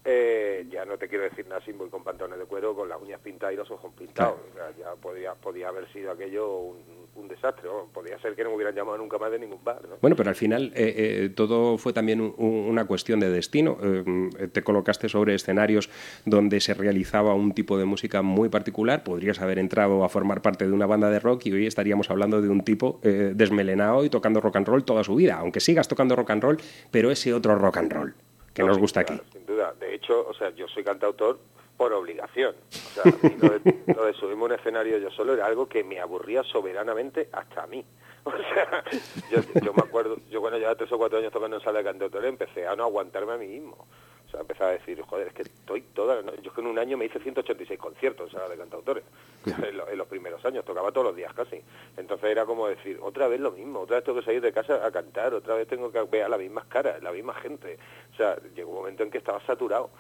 Eh, 0.06 0.66
ya 0.68 0.84
no 0.84 0.98
te 0.98 1.08
quiero 1.08 1.24
decir 1.24 1.46
nada 1.46 1.64
sin 1.64 1.78
voy 1.78 1.88
con 1.88 2.04
pantalones 2.04 2.38
de 2.38 2.44
cuero, 2.44 2.74
con 2.74 2.88
las 2.88 3.00
uñas 3.00 3.20
pintadas 3.20 3.54
y 3.54 3.56
los 3.56 3.70
ojos 3.70 3.92
pintados. 3.94 4.38
O 4.50 4.54
sea, 4.54 4.70
ya 4.72 4.94
podía, 4.96 5.34
podía 5.34 5.68
haber 5.68 5.90
sido 5.92 6.12
aquello 6.12 6.58
un, 6.58 7.03
un 7.16 7.28
desastre. 7.28 7.64
¿no? 7.68 7.86
Podía 7.92 8.18
ser 8.20 8.34
que 8.34 8.42
no 8.44 8.50
me 8.50 8.56
hubieran 8.56 8.74
llamado 8.74 8.98
nunca 8.98 9.18
más 9.18 9.30
de 9.30 9.38
ningún 9.38 9.62
bar. 9.62 9.80
¿no? 9.88 9.96
Bueno, 10.00 10.16
pero 10.16 10.28
al 10.30 10.34
final 10.36 10.72
eh, 10.74 10.94
eh, 11.24 11.28
todo 11.34 11.78
fue 11.78 11.92
también 11.92 12.20
un- 12.20 12.34
un- 12.36 12.66
una 12.68 12.86
cuestión 12.86 13.20
de 13.20 13.30
destino. 13.30 13.76
Eh, 13.82 14.48
te 14.52 14.62
colocaste 14.62 15.08
sobre 15.08 15.34
escenarios 15.34 15.90
donde 16.24 16.60
se 16.60 16.74
realizaba 16.74 17.34
un 17.34 17.52
tipo 17.52 17.78
de 17.78 17.84
música 17.84 18.22
muy 18.22 18.48
particular. 18.48 19.04
Podrías 19.04 19.40
haber 19.40 19.58
entrado 19.58 20.04
a 20.04 20.08
formar 20.08 20.42
parte 20.42 20.66
de 20.66 20.72
una 20.72 20.86
banda 20.86 21.10
de 21.10 21.20
rock 21.20 21.46
y 21.46 21.52
hoy 21.52 21.66
estaríamos 21.66 22.10
hablando 22.10 22.40
de 22.42 22.48
un 22.48 22.62
tipo 22.62 23.00
eh, 23.02 23.32
desmelenado 23.34 24.04
y 24.04 24.10
tocando 24.10 24.40
rock 24.40 24.56
and 24.56 24.66
roll 24.68 24.84
toda 24.84 25.04
su 25.04 25.14
vida. 25.14 25.36
Aunque 25.38 25.60
sigas 25.60 25.88
tocando 25.88 26.16
rock 26.16 26.30
and 26.30 26.42
roll, 26.42 26.56
pero 26.90 27.10
ese 27.10 27.32
otro 27.34 27.54
rock 27.56 27.76
and 27.78 27.92
roll 27.92 28.14
que 28.52 28.62
No, 28.62 28.68
nos 28.68 28.78
gusta 28.78 29.00
aquí. 29.00 29.14
Sin 29.32 29.44
duda. 29.46 29.74
De 29.80 29.94
hecho, 29.94 30.26
o 30.28 30.32
sea, 30.34 30.50
yo 30.54 30.66
soy 30.68 30.84
cantautor 30.84 31.38
por 31.76 31.92
obligación. 31.92 32.54
O 32.68 32.72
sea, 32.72 33.02
a 33.04 33.46
lo, 33.46 33.58
de, 33.58 33.74
lo 33.94 34.04
de 34.06 34.12
subirme 34.14 34.44
un 34.44 34.52
escenario 34.52 34.98
yo 34.98 35.10
solo 35.10 35.34
era 35.34 35.46
algo 35.46 35.68
que 35.68 35.82
me 35.84 36.00
aburría 36.00 36.42
soberanamente 36.44 37.28
hasta 37.32 37.62
a 37.64 37.66
mí. 37.66 37.84
O 38.26 38.30
sea, 38.32 38.82
yo, 39.30 39.40
yo 39.60 39.74
me 39.74 39.82
acuerdo, 39.82 40.16
yo 40.30 40.40
cuando 40.40 40.56
llevaba 40.58 40.76
tres 40.78 40.90
o 40.92 40.96
cuatro 40.96 41.18
años 41.18 41.30
tocando 41.30 41.58
en 41.58 41.62
sala 41.62 41.80
de 41.80 41.84
cantautores 41.84 42.26
empecé 42.30 42.66
a 42.66 42.74
no 42.74 42.84
aguantarme 42.84 43.34
a 43.34 43.36
mí 43.36 43.46
mismo. 43.46 43.86
O 44.26 44.30
sea, 44.30 44.40
empecé 44.40 44.64
a 44.64 44.68
decir, 44.68 44.98
joder, 45.02 45.26
es 45.28 45.34
que 45.34 45.42
estoy 45.42 45.82
toda... 45.82 46.22
no, 46.22 46.34
Yo 46.36 46.50
que 46.54 46.62
en 46.62 46.68
un 46.68 46.78
año 46.78 46.96
me 46.96 47.04
hice 47.04 47.20
186 47.20 47.78
conciertos 47.78 48.28
en 48.32 48.38
sala 48.38 48.48
de 48.48 48.56
cantautores. 48.56 49.04
En, 49.44 49.76
lo- 49.76 49.86
en 49.90 49.98
los 49.98 50.08
primeros 50.08 50.42
años, 50.46 50.64
tocaba 50.64 50.90
todos 50.90 51.08
los 51.08 51.16
días 51.16 51.34
casi. 51.34 51.60
Entonces 51.98 52.30
era 52.30 52.46
como 52.46 52.66
decir, 52.66 52.98
otra 53.02 53.28
vez 53.28 53.40
lo 53.40 53.50
mismo, 53.52 53.80
otra 53.80 53.96
vez 53.96 54.04
tengo 54.06 54.18
que 54.20 54.24
salir 54.24 54.40
de 54.40 54.54
casa 54.54 54.84
a 54.86 54.90
cantar, 54.90 55.34
otra 55.34 55.56
vez 55.56 55.68
tengo 55.68 55.92
que 55.92 56.00
ver 56.04 56.22
a 56.22 56.28
las 56.30 56.40
mismas 56.40 56.64
caras, 56.64 57.02
la 57.02 57.12
misma 57.12 57.34
gente. 57.34 57.78
O 58.14 58.16
sea, 58.16 58.38
llegó 58.56 58.70
un 58.70 58.76
momento 58.78 59.02
en 59.02 59.10
que 59.10 59.18
estaba 59.18 59.44
saturado. 59.44 59.90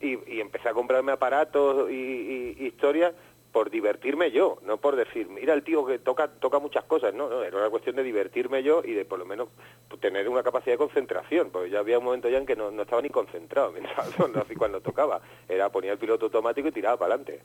Y, 0.00 0.18
y 0.36 0.40
empecé 0.40 0.68
a 0.68 0.72
comprarme 0.74 1.12
aparatos 1.12 1.90
y, 1.90 1.94
y- 1.94 2.56
y 2.58 2.66
historias 2.66 3.12
por 3.52 3.68
divertirme 3.68 4.30
yo, 4.30 4.58
no 4.62 4.76
por 4.76 4.94
decir, 4.94 5.28
mira 5.28 5.52
el 5.54 5.64
tío 5.64 5.84
que 5.84 5.98
toca 5.98 6.28
toca 6.28 6.60
muchas 6.60 6.84
cosas, 6.84 7.12
no, 7.12 7.28
no, 7.28 7.42
era 7.42 7.56
una 7.58 7.68
cuestión 7.68 7.96
de 7.96 8.04
divertirme 8.04 8.62
yo 8.62 8.80
y 8.84 8.92
de 8.92 9.04
por 9.04 9.18
lo 9.18 9.24
menos 9.26 9.48
pues, 9.88 10.00
tener 10.00 10.28
una 10.28 10.44
capacidad 10.44 10.74
de 10.74 10.78
concentración, 10.78 11.50
porque 11.50 11.68
ya 11.68 11.80
había 11.80 11.98
un 11.98 12.04
momento 12.04 12.28
ya 12.28 12.38
en 12.38 12.46
que 12.46 12.54
no, 12.54 12.70
no 12.70 12.82
estaba 12.82 13.02
ni 13.02 13.10
concentrado 13.10 13.72
mientras 13.72 14.16
no, 14.20 14.40
así 14.40 14.54
cuando 14.54 14.80
tocaba, 14.80 15.20
era 15.48 15.68
ponía 15.68 15.90
el 15.92 15.98
piloto 15.98 16.26
automático 16.26 16.68
y 16.68 16.72
tiraba 16.72 16.96
para 16.96 17.14
adelante. 17.14 17.42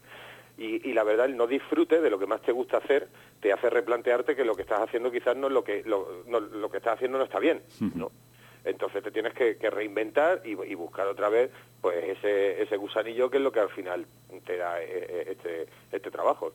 Y, 0.58 0.88
y 0.90 0.94
la 0.94 1.04
verdad, 1.04 1.26
el 1.26 1.36
no 1.36 1.48
disfrute 1.48 2.00
de 2.00 2.10
lo 2.10 2.18
que 2.20 2.28
más 2.28 2.42
te 2.44 2.52
gusta 2.54 2.78
hacer 2.78 3.10
te 3.42 3.52
hace 3.52 3.70
replantearte 3.70 4.36
que 4.36 4.46
lo 4.46 4.56
que 4.56 4.62
estás 4.62 4.80
haciendo 4.82 5.12
quizás 5.12 5.36
no 5.36 5.48
es 5.48 5.54
lo 5.54 5.64
que 5.64 5.82
lo, 5.86 6.24
no- 6.28 6.40
lo 6.40 6.70
que 6.70 6.78
estás 6.78 6.94
haciendo 6.94 7.18
no 7.18 7.24
está 7.26 7.40
bien, 7.40 7.62
¿no? 7.96 8.12
Entonces 8.66 9.04
te 9.04 9.12
tienes 9.12 9.34
que, 9.34 9.58
que 9.58 9.70
reinventar 9.70 10.42
y, 10.44 10.52
y 10.52 10.76
buscar 10.76 11.08
otra 11.08 11.30
vez 11.30 11.52
pues 11.82 11.98
ese, 12.04 12.62
ese 12.64 12.78
gusanillo 12.78 13.30
que 13.30 13.38
es 13.38 13.44
lo 13.44 13.52
que 13.52 13.60
al 13.60 13.70
final 13.70 14.06
te 14.46 14.58
da 14.58 14.82
eh, 14.82 14.86
eh, 14.90 15.28
este, 15.32 15.68
este 15.92 16.10
trabajo. 16.12 16.52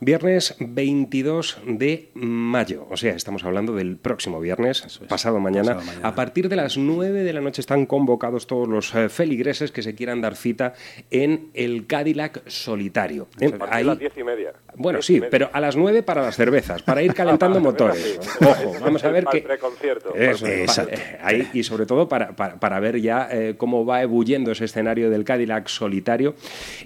Viernes 0.00 0.56
22 0.58 1.60
de 1.66 2.08
mayo, 2.14 2.86
o 2.90 2.96
sea, 2.96 3.14
estamos 3.14 3.44
hablando 3.44 3.74
del 3.74 3.96
próximo 3.98 4.40
viernes, 4.40 5.00
pasado, 5.08 5.38
mañana. 5.38 5.74
pasado 5.74 5.86
mañana. 5.86 6.08
A 6.08 6.14
partir 6.14 6.48
de 6.48 6.56
las 6.56 6.76
9 6.78 7.22
de 7.22 7.32
la 7.32 7.40
noche 7.40 7.60
están 7.60 7.86
convocados 7.86 8.46
todos 8.46 8.66
los 8.68 8.94
eh, 8.94 9.08
feligreses 9.08 9.70
que 9.70 9.82
se 9.82 9.94
quieran 9.94 10.20
dar 10.22 10.34
cita 10.34 10.74
en 11.10 11.50
el 11.54 11.86
Cadillac 11.86 12.48
Solitario. 12.48 13.28
Eh, 13.38 13.46
A 13.46 13.58
partir 13.58 13.68
de 13.68 13.74
ahí- 13.76 13.84
las 13.84 13.98
diez 13.98 14.16
y 14.16 14.24
media. 14.24 14.52
Bueno, 14.80 15.02
sí, 15.02 15.20
pero 15.30 15.50
a 15.52 15.60
las 15.60 15.76
9 15.76 16.02
para 16.02 16.22
las 16.22 16.36
cervezas, 16.36 16.82
para 16.82 17.02
ir 17.02 17.14
calentando 17.20 17.58
Ah, 17.58 17.62
motores. 17.62 18.18
Ojo, 18.40 18.74
vamos 18.80 19.04
a 19.04 19.10
ver 19.10 19.24
Para 19.24 19.32
que... 19.32 19.38
el 19.38 19.44
preconcierto. 19.44 20.14
Eso, 20.14 20.46
Exacto. 20.46 20.98
ahí, 21.22 21.48
y 21.52 21.62
sobre 21.62 21.86
todo 21.86 22.08
para, 22.08 22.34
para- 22.36 22.58
para 22.58 22.80
ver 22.80 23.00
ya 23.00 23.28
eh, 23.30 23.54
cómo 23.56 23.84
va 23.84 24.02
ebulliendo 24.02 24.52
ese 24.52 24.64
escenario 24.64 25.10
del 25.10 25.24
Cadillac 25.24 25.68
solitario, 25.68 26.34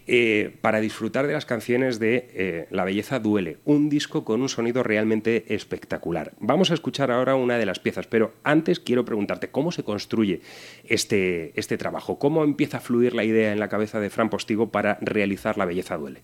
eh, 0.07 0.55
para 0.61 0.81
disfrutar 0.81 1.27
de 1.27 1.33
las 1.33 1.47
canciones 1.47 1.99
de 1.99 2.29
eh, 2.35 2.67
La 2.71 2.85
belleza 2.85 3.19
duele, 3.21 3.59
un 3.65 3.89
disco 3.89 4.25
con 4.25 4.43
un 4.43 4.49
sonido 4.49 4.83
realmente 4.83 5.45
espectacular. 5.55 6.33
Vamos 6.41 6.71
a 6.71 6.75
escuchar 6.75 7.11
ahora 7.11 7.35
una 7.37 7.59
de 7.59 7.67
las 7.67 7.79
piezas, 7.79 8.07
pero 8.07 8.33
antes 8.43 8.81
quiero 8.81 9.05
preguntarte 9.05 9.49
cómo 9.49 9.71
se 9.73 9.85
construye 9.85 10.41
este, 10.85 11.53
este 11.59 11.79
trabajo, 11.79 12.19
cómo 12.19 12.45
empieza 12.45 12.79
a 12.79 12.81
fluir 12.81 13.15
la 13.15 13.25
idea 13.25 13.53
en 13.53 13.61
la 13.61 13.69
cabeza 13.69 14.01
de 14.01 14.11
Fran 14.11 14.31
Postigo 14.31 14.71
para 14.71 14.99
realizar 15.01 15.57
La 15.59 15.65
belleza 15.65 15.97
duele. 15.97 16.23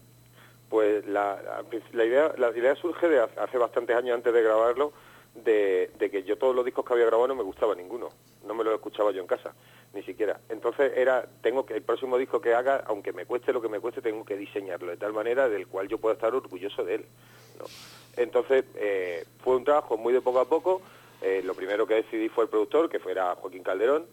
Pues 0.70 1.04
la, 1.04 1.36
idea, 1.92 2.32
la 2.38 2.56
idea 2.56 2.76
surge 2.76 3.08
de 3.08 3.20
hace 3.20 3.58
bastantes 3.58 3.96
años 3.96 4.14
antes 4.14 4.32
de 4.32 4.40
grabarlo, 4.40 4.92
de, 5.34 5.90
que 5.98 6.22
yo 6.22 6.38
todos 6.38 6.54
los 6.54 6.64
discos 6.64 6.84
que 6.84 6.92
había 6.92 7.06
grabado 7.06 7.28
no 7.28 7.34
me 7.34 7.42
gustaba 7.42 7.74
ninguno, 7.74 8.08
no 8.46 8.54
me 8.54 8.62
los 8.62 8.74
escuchaba 8.74 9.10
yo 9.10 9.20
en 9.20 9.26
casa, 9.26 9.52
ni 9.92 10.02
siquiera. 10.04 10.40
Entonces 10.48 10.92
era, 10.96 11.26
tengo 11.42 11.66
que 11.66 11.74
el 11.74 11.82
próximo 11.82 12.16
disco 12.18 12.40
que 12.40 12.54
haga, 12.54 12.84
aunque 12.86 13.12
me 13.12 13.26
cueste 13.26 13.52
lo 13.52 13.60
que 13.60 13.68
me 13.68 13.80
cueste, 13.80 14.00
tengo 14.00 14.24
que 14.24 14.36
diseñarlo 14.36 14.90
de 14.90 14.96
tal 14.96 15.12
manera 15.12 15.48
del 15.48 15.66
cual 15.66 15.88
yo 15.88 15.98
pueda 15.98 16.14
estar 16.14 16.34
orgulloso 16.34 16.84
de 16.84 16.96
él. 16.96 17.06
Entonces 18.16 18.64
eh, 18.76 19.24
fue 19.42 19.56
un 19.56 19.64
trabajo 19.64 19.96
muy 19.96 20.12
de 20.12 20.20
poco 20.20 20.38
a 20.38 20.48
poco. 20.48 20.82
eh, 21.20 21.42
lo 21.44 21.54
primero 21.54 21.86
que 21.86 21.94
decidí 21.94 22.28
fue 22.28 22.44
el 22.44 22.50
productor, 22.50 22.88
que 22.88 22.98
fuera 22.98 23.34
Joaquín 23.34 23.62
Calderón, 23.62 24.06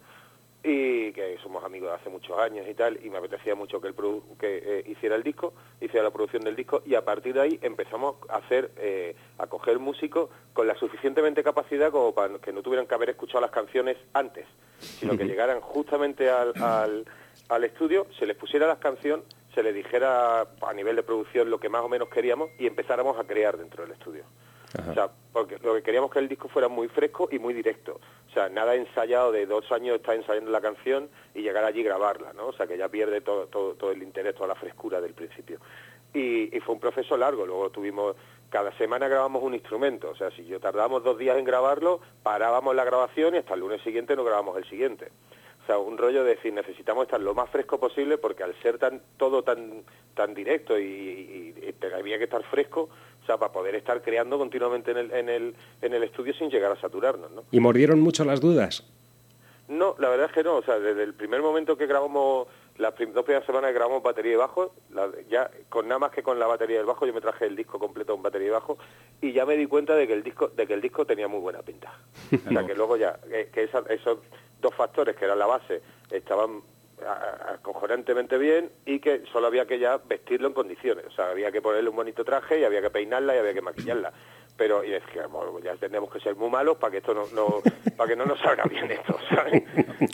y 0.70 1.14
que 1.14 1.38
somos 1.42 1.64
amigos 1.64 1.90
de 1.90 1.96
hace 1.96 2.10
muchos 2.10 2.38
años 2.40 2.66
y 2.70 2.74
tal, 2.74 3.00
y 3.04 3.10
me 3.10 3.18
apetecía 3.18 3.56
mucho 3.56 3.80
que 3.80 3.90
produ- 3.96 4.22
que 4.38 4.58
eh, 4.64 4.84
hiciera 4.88 5.16
el 5.16 5.24
disco, 5.24 5.54
hiciera 5.80 6.04
la 6.04 6.12
producción 6.12 6.44
del 6.44 6.56
disco, 6.56 6.82
y 6.86 6.96
a 6.96 7.06
partir 7.06 7.34
de 7.36 7.42
ahí 7.42 7.60
empezamos 7.62 8.16
a 8.30 8.38
hacer, 8.38 8.72
eh, 8.78 9.16
a 9.38 9.48
coger 9.48 9.80
músicos 9.80 10.30
con 10.54 10.68
la 10.68 10.76
suficientemente 10.76 11.44
capacidad 11.44 11.92
como 11.92 12.14
para 12.14 12.38
que 12.40 12.52
no 12.52 12.62
tuvieran 12.62 12.86
que 12.86 12.96
haber 12.96 13.10
escuchado 13.12 13.42
las 13.42 13.52
canciones 13.52 13.98
antes, 14.14 14.46
sino 14.80 15.18
que 15.18 15.24
llegaran 15.26 15.62
justamente 15.62 16.30
al, 16.30 16.54
al, 16.62 17.06
al 17.50 17.64
estudio, 17.64 18.06
se 18.20 18.26
les 18.26 18.36
pusiera 18.36 18.68
las 18.68 18.80
canciones, 18.80 19.26
se 19.56 19.64
les 19.64 19.74
dijera 19.74 20.42
a 20.42 20.74
nivel 20.76 20.96
de 20.98 21.04
producción 21.04 21.50
lo 21.50 21.60
que 21.60 21.70
más 21.70 21.82
o 21.82 21.90
menos 21.90 22.10
queríamos 22.10 22.50
y 22.60 22.68
empezáramos 22.68 23.18
a 23.20 23.24
crear 23.24 23.58
dentro 23.58 23.84
del 23.84 23.94
estudio. 23.94 24.24
O 24.90 24.94
sea, 24.94 25.10
porque 25.32 25.58
lo 25.64 25.74
que 25.76 25.82
queríamos 25.82 26.12
que 26.12 26.20
el 26.20 26.28
disco 26.28 26.50
fuera 26.50 26.68
muy 26.68 26.88
fresco 26.90 27.30
y 27.32 27.40
muy 27.40 27.54
directo. 27.54 28.00
O 28.30 28.34
sea, 28.34 28.50
nada 28.50 28.76
ensayado 28.76 29.32
de 29.32 29.46
dos 29.46 29.72
años 29.72 29.96
estar 29.96 30.16
ensayando 30.16 30.52
la 30.52 30.62
canción 30.62 31.10
y 31.34 31.42
llegar 31.42 31.64
allí 31.64 31.80
y 31.80 31.84
grabarla, 31.84 32.34
¿no? 32.34 32.48
O 32.48 32.54
sea, 32.54 32.68
que 32.68 32.78
ya 32.78 32.90
pierde 32.90 33.22
todo, 33.22 33.48
todo, 33.48 33.74
todo 33.76 33.92
el 33.92 34.04
interés, 34.04 34.36
toda 34.36 34.48
la 34.50 34.56
frescura 34.56 35.00
del 35.00 35.14
principio. 35.14 35.60
Y, 36.14 36.56
y 36.56 36.60
fue 36.60 36.76
un 36.76 36.82
proceso 36.82 37.16
largo. 37.18 37.46
Luego 37.46 37.70
tuvimos 37.70 38.16
cada 38.50 38.72
semana 38.78 39.08
grabamos 39.08 39.42
un 39.44 39.54
instrumento. 39.54 40.10
O 40.10 40.16
sea, 40.16 40.32
si 40.32 40.46
yo 40.46 40.60
tardábamos 40.60 41.04
dos 41.04 41.18
días 41.18 41.38
en 41.38 41.46
grabarlo, 41.46 42.02
parábamos 42.24 42.76
la 42.76 42.84
grabación 42.84 43.36
y 43.36 43.38
hasta 43.40 43.54
el 43.54 43.62
lunes 43.62 43.82
siguiente 43.84 44.16
no 44.16 44.24
grabamos 44.24 44.58
el 44.58 44.66
siguiente. 44.70 45.10
O 45.64 45.66
sea, 45.68 45.78
un 45.80 45.98
rollo 45.98 46.24
de 46.24 46.36
decir, 46.36 46.54
necesitamos 46.54 47.04
estar 47.04 47.20
lo 47.20 47.34
más 47.34 47.50
fresco 47.50 47.78
posible 47.78 48.18
porque 48.18 48.44
al 48.44 48.56
ser 48.62 48.78
tan 48.78 49.02
todo 49.18 49.44
tan 49.44 49.84
tan 50.14 50.34
directo 50.34 50.80
y, 50.80 50.84
y- 50.86 51.76
y 51.82 51.86
había 51.94 52.18
que 52.18 52.24
estar 52.24 52.42
fresco, 52.44 52.90
o 53.28 53.30
sea, 53.30 53.38
para 53.38 53.52
poder 53.52 53.76
estar 53.76 54.02
creando 54.02 54.38
continuamente 54.38 54.92
en 54.92 54.98
el, 55.00 55.12
en 55.12 55.28
el, 55.28 55.56
en 55.82 55.94
el 55.94 56.02
estudio 56.04 56.34
sin 56.34 56.50
llegar 56.50 56.72
a 56.72 56.80
saturarnos, 56.80 57.30
¿no? 57.32 57.44
¿Y 57.52 57.60
mordieron 57.60 58.00
mucho 58.00 58.24
las 58.24 58.40
dudas? 58.40 58.86
No, 59.68 59.96
la 60.00 60.08
verdad 60.08 60.28
es 60.28 60.32
que 60.32 60.44
no. 60.46 60.56
O 60.56 60.64
sea, 60.64 60.80
desde 60.80 61.04
el 61.04 61.14
primer 61.14 61.42
momento 61.42 61.76
que 61.78 61.88
grabamos, 61.88 62.48
las 62.78 62.94
prim- 62.94 63.12
dos 63.12 63.26
primeras 63.26 63.46
semanas 63.46 63.68
que 63.72 63.74
grabamos 63.76 64.02
batería 64.02 64.32
y 64.32 64.36
bajo, 64.38 64.74
la- 64.94 65.10
ya 65.30 65.52
con 65.68 65.90
nada 65.90 66.00
más 66.00 66.12
que 66.12 66.24
con 66.24 66.40
la 66.40 66.48
batería 66.48 66.78
del 66.78 66.86
bajo, 66.86 67.06
yo 67.06 67.14
me 67.14 67.20
traje 67.20 67.48
el 67.48 67.58
disco 67.58 67.78
completo 67.80 68.14
con 68.14 68.24
batería 68.24 68.48
y 68.48 68.52
bajo 68.52 68.78
y 69.20 69.34
ya 69.34 69.46
me 69.46 69.58
di 69.58 69.66
cuenta 69.68 69.94
de 69.94 70.08
que 70.08 70.14
el 70.14 70.24
disco, 70.24 70.48
de 70.48 70.66
que 70.66 70.74
el 70.74 70.80
disco 70.80 71.06
tenía 71.06 71.28
muy 71.28 71.42
buena 71.42 71.62
pinta. 71.64 71.94
O 72.48 72.50
sea, 72.50 72.66
que 72.66 72.76
luego 72.76 72.96
ya, 72.96 73.20
que, 73.30 73.50
que 73.50 73.64
esa- 73.64 73.84
esos 73.90 74.20
dos 74.62 74.74
factores 74.74 75.18
que 75.18 75.26
eran 75.26 75.38
la 75.38 75.48
base 75.48 75.82
estaban 76.12 76.62
acojonantemente 77.54 78.38
bien 78.38 78.70
y 78.86 79.00
que 79.00 79.24
solo 79.32 79.48
había 79.48 79.66
que 79.66 79.80
ya 79.80 79.98
vestirlo 79.98 80.48
en 80.48 80.54
condiciones. 80.54 81.06
O 81.08 81.12
sea, 81.12 81.30
había 81.30 81.52
que 81.52 81.62
ponerle 81.62 81.90
un 81.90 81.96
bonito 81.96 82.24
traje 82.24 82.60
y 82.60 82.64
había 82.64 82.82
que 82.82 82.90
peinarla 82.90 83.36
y 83.36 83.40
había 83.40 83.54
que 83.54 83.62
maquillarla. 83.62 84.12
Pero 84.58 84.84
y 84.84 84.90
que 85.14 85.24
bueno, 85.30 85.60
ya 85.64 85.76
tenemos 85.76 86.12
que 86.12 86.20
ser 86.20 86.36
muy 86.36 86.50
malos 86.50 86.78
para 86.78 86.90
que 86.90 86.98
esto 86.98 87.14
no, 87.14 87.26
no 87.36 87.62
para 87.96 88.10
que 88.10 88.16
no 88.16 88.26
nos 88.26 88.40
salga 88.40 88.64
bien 88.64 88.90
esto, 88.90 89.16
¿sabes? 89.30 89.62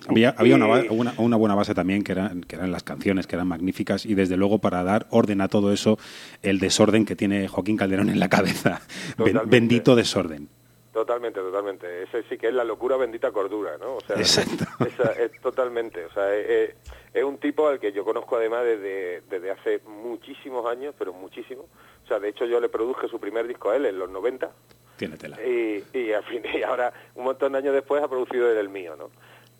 Había, 0.09 0.35
había 0.37 0.55
una, 0.57 0.83
Y- 0.83 0.87
una, 0.89 1.13
una 1.17 1.37
buena 1.37 1.55
base 1.55 1.73
también, 1.73 2.03
que, 2.03 2.11
eran 2.11 2.41
que 2.41 2.57
eran 2.57 2.69
las 2.69 2.83
canciones, 2.83 3.25
que 3.25 3.35
eran 3.37 3.47
magníficas, 3.47 4.05
y 4.05 4.15
desde 4.15 4.35
luego 4.35 4.59
para 4.59 4.83
dar 4.83 5.07
orden 5.11 5.39
a 5.39 5.47
todo 5.47 5.71
eso, 5.71 5.97
el 6.41 6.59
desorden 6.59 7.05
que 7.05 7.15
tiene 7.15 7.47
Joaquín 7.47 7.77
Calderón 7.77 8.09
en 8.09 8.19
la 8.19 8.27
cabeza. 8.27 8.81
Ben- 9.17 9.39
bendito 9.45 9.95
desorden. 9.95 10.49
Totalmente, 10.93 11.39
totalmente. 11.39 12.03
Ese 12.03 12.21
sí 12.29 12.37
que 12.37 12.49
es 12.49 12.53
la 12.53 12.63
locura 12.63 12.95
bendita 12.97 13.31
cordura, 13.31 13.77
¿no? 13.79 13.95
O 13.95 14.01
sea, 14.01 14.15
Exacto. 14.15 14.63
esa- 14.85 15.13
es 15.13 15.31
totalmente. 15.41 16.05
O 16.05 16.11
sea, 16.13 16.33
es, 16.35 16.49
es- 16.49 16.75
es 17.13 17.23
un 17.23 17.37
tipo 17.39 17.67
al 17.67 17.79
que 17.79 17.91
yo 17.91 18.05
conozco 18.05 18.35
además 18.37 18.63
desde, 18.63 19.21
desde 19.21 19.51
hace 19.51 19.79
muchísimos 19.87 20.65
años, 20.67 20.93
pero 20.97 21.11
muchísimo. 21.13 21.65
O 22.03 22.07
sea, 22.07 22.19
de 22.19 22.29
hecho 22.29 22.45
yo 22.45 22.59
le 22.59 22.69
produje 22.69 23.07
su 23.07 23.19
primer 23.19 23.47
disco 23.47 23.71
a 23.71 23.75
él 23.75 23.85
en 23.87 23.97
los 23.99 24.09
90 24.09 24.51
Tiene 24.97 25.17
tela. 25.17 25.37
y, 25.43 25.83
y, 25.93 26.11
al 26.13 26.23
fin, 26.25 26.43
y 26.53 26.61
ahora, 26.63 26.93
un 27.15 27.23
montón 27.25 27.53
de 27.53 27.57
años 27.57 27.73
después, 27.73 28.03
ha 28.03 28.07
producido 28.07 28.51
él 28.51 28.57
el 28.57 28.69
mío, 28.69 28.95
¿no? 28.95 29.09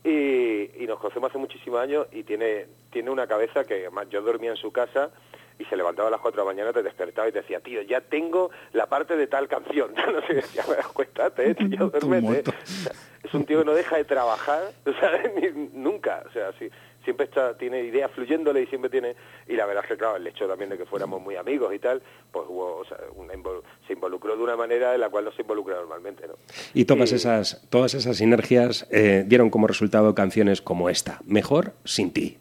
Y, 0.03 0.69
y 0.83 0.85
nos 0.87 0.99
conocemos 0.99 1.29
hace 1.31 1.37
muchísimos 1.39 1.79
años 1.79 2.07
y 2.11 2.23
tiene, 2.23 2.67
tiene 2.91 3.09
una 3.09 3.25
cabeza 3.25 3.63
que, 3.63 3.75
además, 3.81 4.07
yo 4.09 4.21
dormía 4.21 4.51
en 4.51 4.57
su 4.57 4.71
casa 4.71 5.11
y 5.59 5.65
se 5.65 5.75
levantaba 5.77 6.07
a 6.07 6.11
las 6.11 6.19
4 6.21 6.41
de 6.41 6.47
la 6.47 6.53
mañana, 6.53 6.73
te 6.73 6.83
despertaba 6.83 7.27
y 7.27 7.31
te 7.31 7.41
decía, 7.41 7.59
tío, 7.59 7.81
ya 7.83 8.01
tengo 8.01 8.49
la 8.73 8.87
parte 8.87 9.15
de 9.15 9.27
tal 9.27 9.47
canción. 9.47 9.93
no 10.13 10.21
sé, 10.27 10.33
decía, 10.35 10.63
"Bueno, 10.65 10.81
acuéstate, 10.85 11.55
tío, 11.55 11.89
duérmete. 11.89 12.49
O 12.51 12.65
sea, 12.65 12.91
es 13.23 13.33
un 13.33 13.45
tío 13.45 13.59
que 13.59 13.65
no 13.65 13.73
deja 13.73 13.97
de 13.97 14.05
trabajar, 14.05 14.63
¿sabes? 14.99 15.31
Ni- 15.35 15.69
nunca. 15.79 16.23
O 16.27 16.31
sea, 16.31 16.51
sí, 16.59 16.69
siempre 17.03 17.25
está, 17.25 17.57
tiene 17.57 17.81
ideas 17.83 18.09
fluyéndole 18.11 18.61
y 18.61 18.67
siempre 18.67 18.89
tiene... 18.89 19.15
Y 19.47 19.55
la 19.55 19.65
verdad 19.65 19.83
es 19.83 19.89
que, 19.89 19.97
claro, 19.97 20.15
el 20.15 20.25
hecho 20.25 20.47
también 20.47 20.69
de 20.69 20.77
que 20.77 20.85
fuéramos 20.85 21.21
muy 21.21 21.35
amigos 21.35 21.73
y 21.73 21.79
tal, 21.79 22.01
pues 22.31 22.45
hubo, 22.47 22.77
o 22.77 22.85
sea, 22.85 22.97
una 23.15 23.33
invol- 23.33 23.61
se 23.87 23.93
involucró 23.93 24.35
de 24.37 24.41
una 24.43 24.55
manera 24.55 24.93
en 24.93 25.01
la 25.01 25.09
cual 25.09 25.25
no 25.25 25.31
se 25.33 25.41
involucra 25.41 25.75
normalmente, 25.75 26.25
¿no? 26.27 26.35
Y 26.73 26.85
todas 26.85 27.11
Y- 27.11 27.15
esas, 27.15 27.67
todas 27.69 27.93
esas 27.93 28.17
sinergias 28.17 28.87
eh, 28.89 29.23
dieron 29.27 29.49
como 29.49 29.67
resultado 29.67 30.15
canciones 30.15 30.61
como 30.61 30.89
esta, 30.89 31.19
Mejor 31.25 31.73
sin 31.83 32.11
ti. 32.13 32.37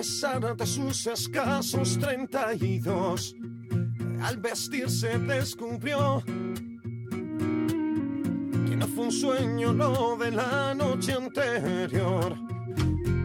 Pesar 0.00 0.56
de 0.56 0.64
sus 0.64 1.06
escasos 1.06 1.98
32. 1.98 3.34
Al 4.22 4.38
vestirse 4.38 5.18
descubrió 5.18 6.22
que 8.66 8.76
no 8.76 8.86
fue 8.86 9.04
un 9.04 9.12
sueño 9.12 9.74
lo 9.74 10.16
de 10.16 10.30
la 10.30 10.74
noche 10.74 11.12
anterior, 11.12 12.34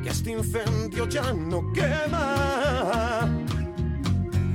que 0.04 0.10
este 0.10 0.32
incendio 0.32 1.08
ya 1.08 1.32
no 1.32 1.72
quema, 1.72 3.30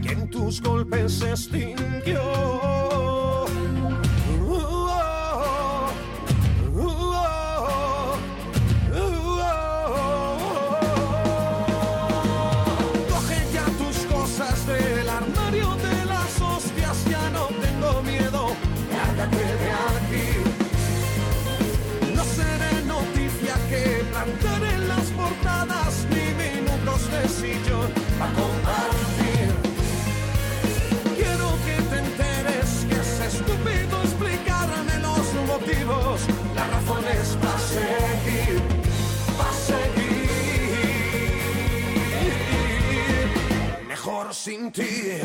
que 0.02 0.12
en 0.12 0.28
tus 0.28 0.60
golpes 0.60 1.20
se 1.20 1.30
extinguió. 1.30 2.79
Sillón 27.40 27.90
a 28.20 28.26
compartir. 28.38 29.48
Quiero 31.16 31.48
que 31.64 31.76
te 31.90 31.96
enteres 32.04 32.68
que 32.88 32.96
es 33.04 33.12
estúpido 33.32 33.94
explicarme 34.04 34.94
los 35.08 35.24
motivos, 35.52 36.16
las 36.54 36.68
razones 36.76 37.24
para 37.42 37.60
seguir, 37.76 38.60
para 39.38 39.54
seguir. 39.70 40.20
Mejor 43.88 44.34
sin 44.34 44.70
ti. 44.70 45.20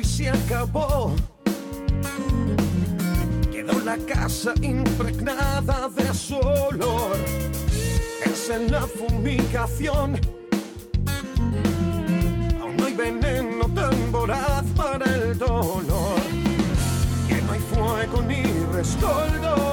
Y 0.00 0.04
se 0.04 0.28
acabó. 0.28 1.14
Quedó 3.50 3.80
la 3.80 3.96
casa 3.98 4.52
impregnada 4.60 5.88
de 5.88 6.14
su 6.14 6.36
olor. 6.36 7.16
Es 8.24 8.50
en 8.50 8.70
la 8.70 8.82
fumigación. 8.82 10.20
Aún 12.60 12.76
no 12.76 12.86
hay 12.86 12.94
veneno 12.94 13.66
tan 13.74 14.12
voraz 14.12 14.64
para 14.76 15.04
el 15.14 15.38
dolor. 15.38 16.20
Que 17.28 17.40
no 17.42 17.52
hay 17.52 17.60
fuego 17.60 18.22
ni 18.22 18.42
rescoldos. 18.72 19.65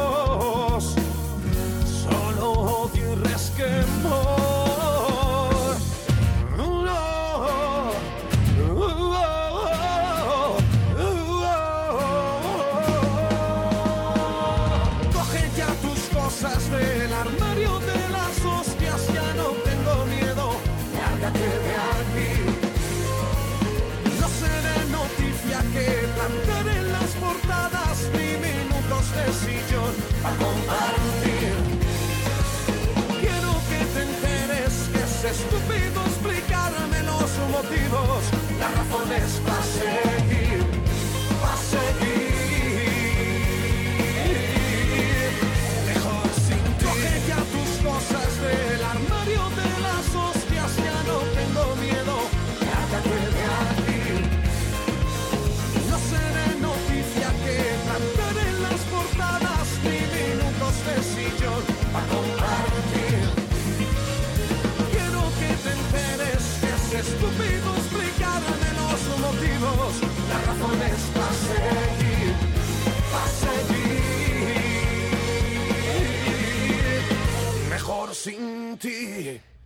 Razones 37.91 39.41
para 39.45 39.63
seguir, 39.63 40.22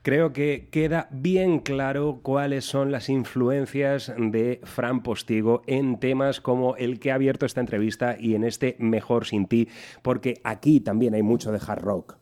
Creo 0.04 0.32
que 0.32 0.70
queda 0.72 1.08
bien 1.12 1.60
claro 1.60 2.20
cuáles 2.24 2.64
son 2.64 2.92
las 2.92 3.10
influencias 3.10 4.14
de 4.18 4.62
Fran 4.64 5.04
Postigo 5.04 5.64
en 5.68 6.00
temas 6.00 6.40
como 6.40 6.78
el 6.78 7.00
que 7.00 7.12
ha 7.12 7.16
abierto 7.16 7.46
esta 7.46 7.60
entrevista 7.60 8.16
y 8.18 8.36
en 8.36 8.46
este 8.46 8.78
Mejor 8.80 9.26
sin 9.26 9.48
ti, 9.48 9.68
porque 10.04 10.36
aquí 10.46 10.80
también 10.80 11.14
hay 11.14 11.24
mucho 11.24 11.52
de 11.52 11.60
hard 11.66 11.82
rock. 11.84 12.16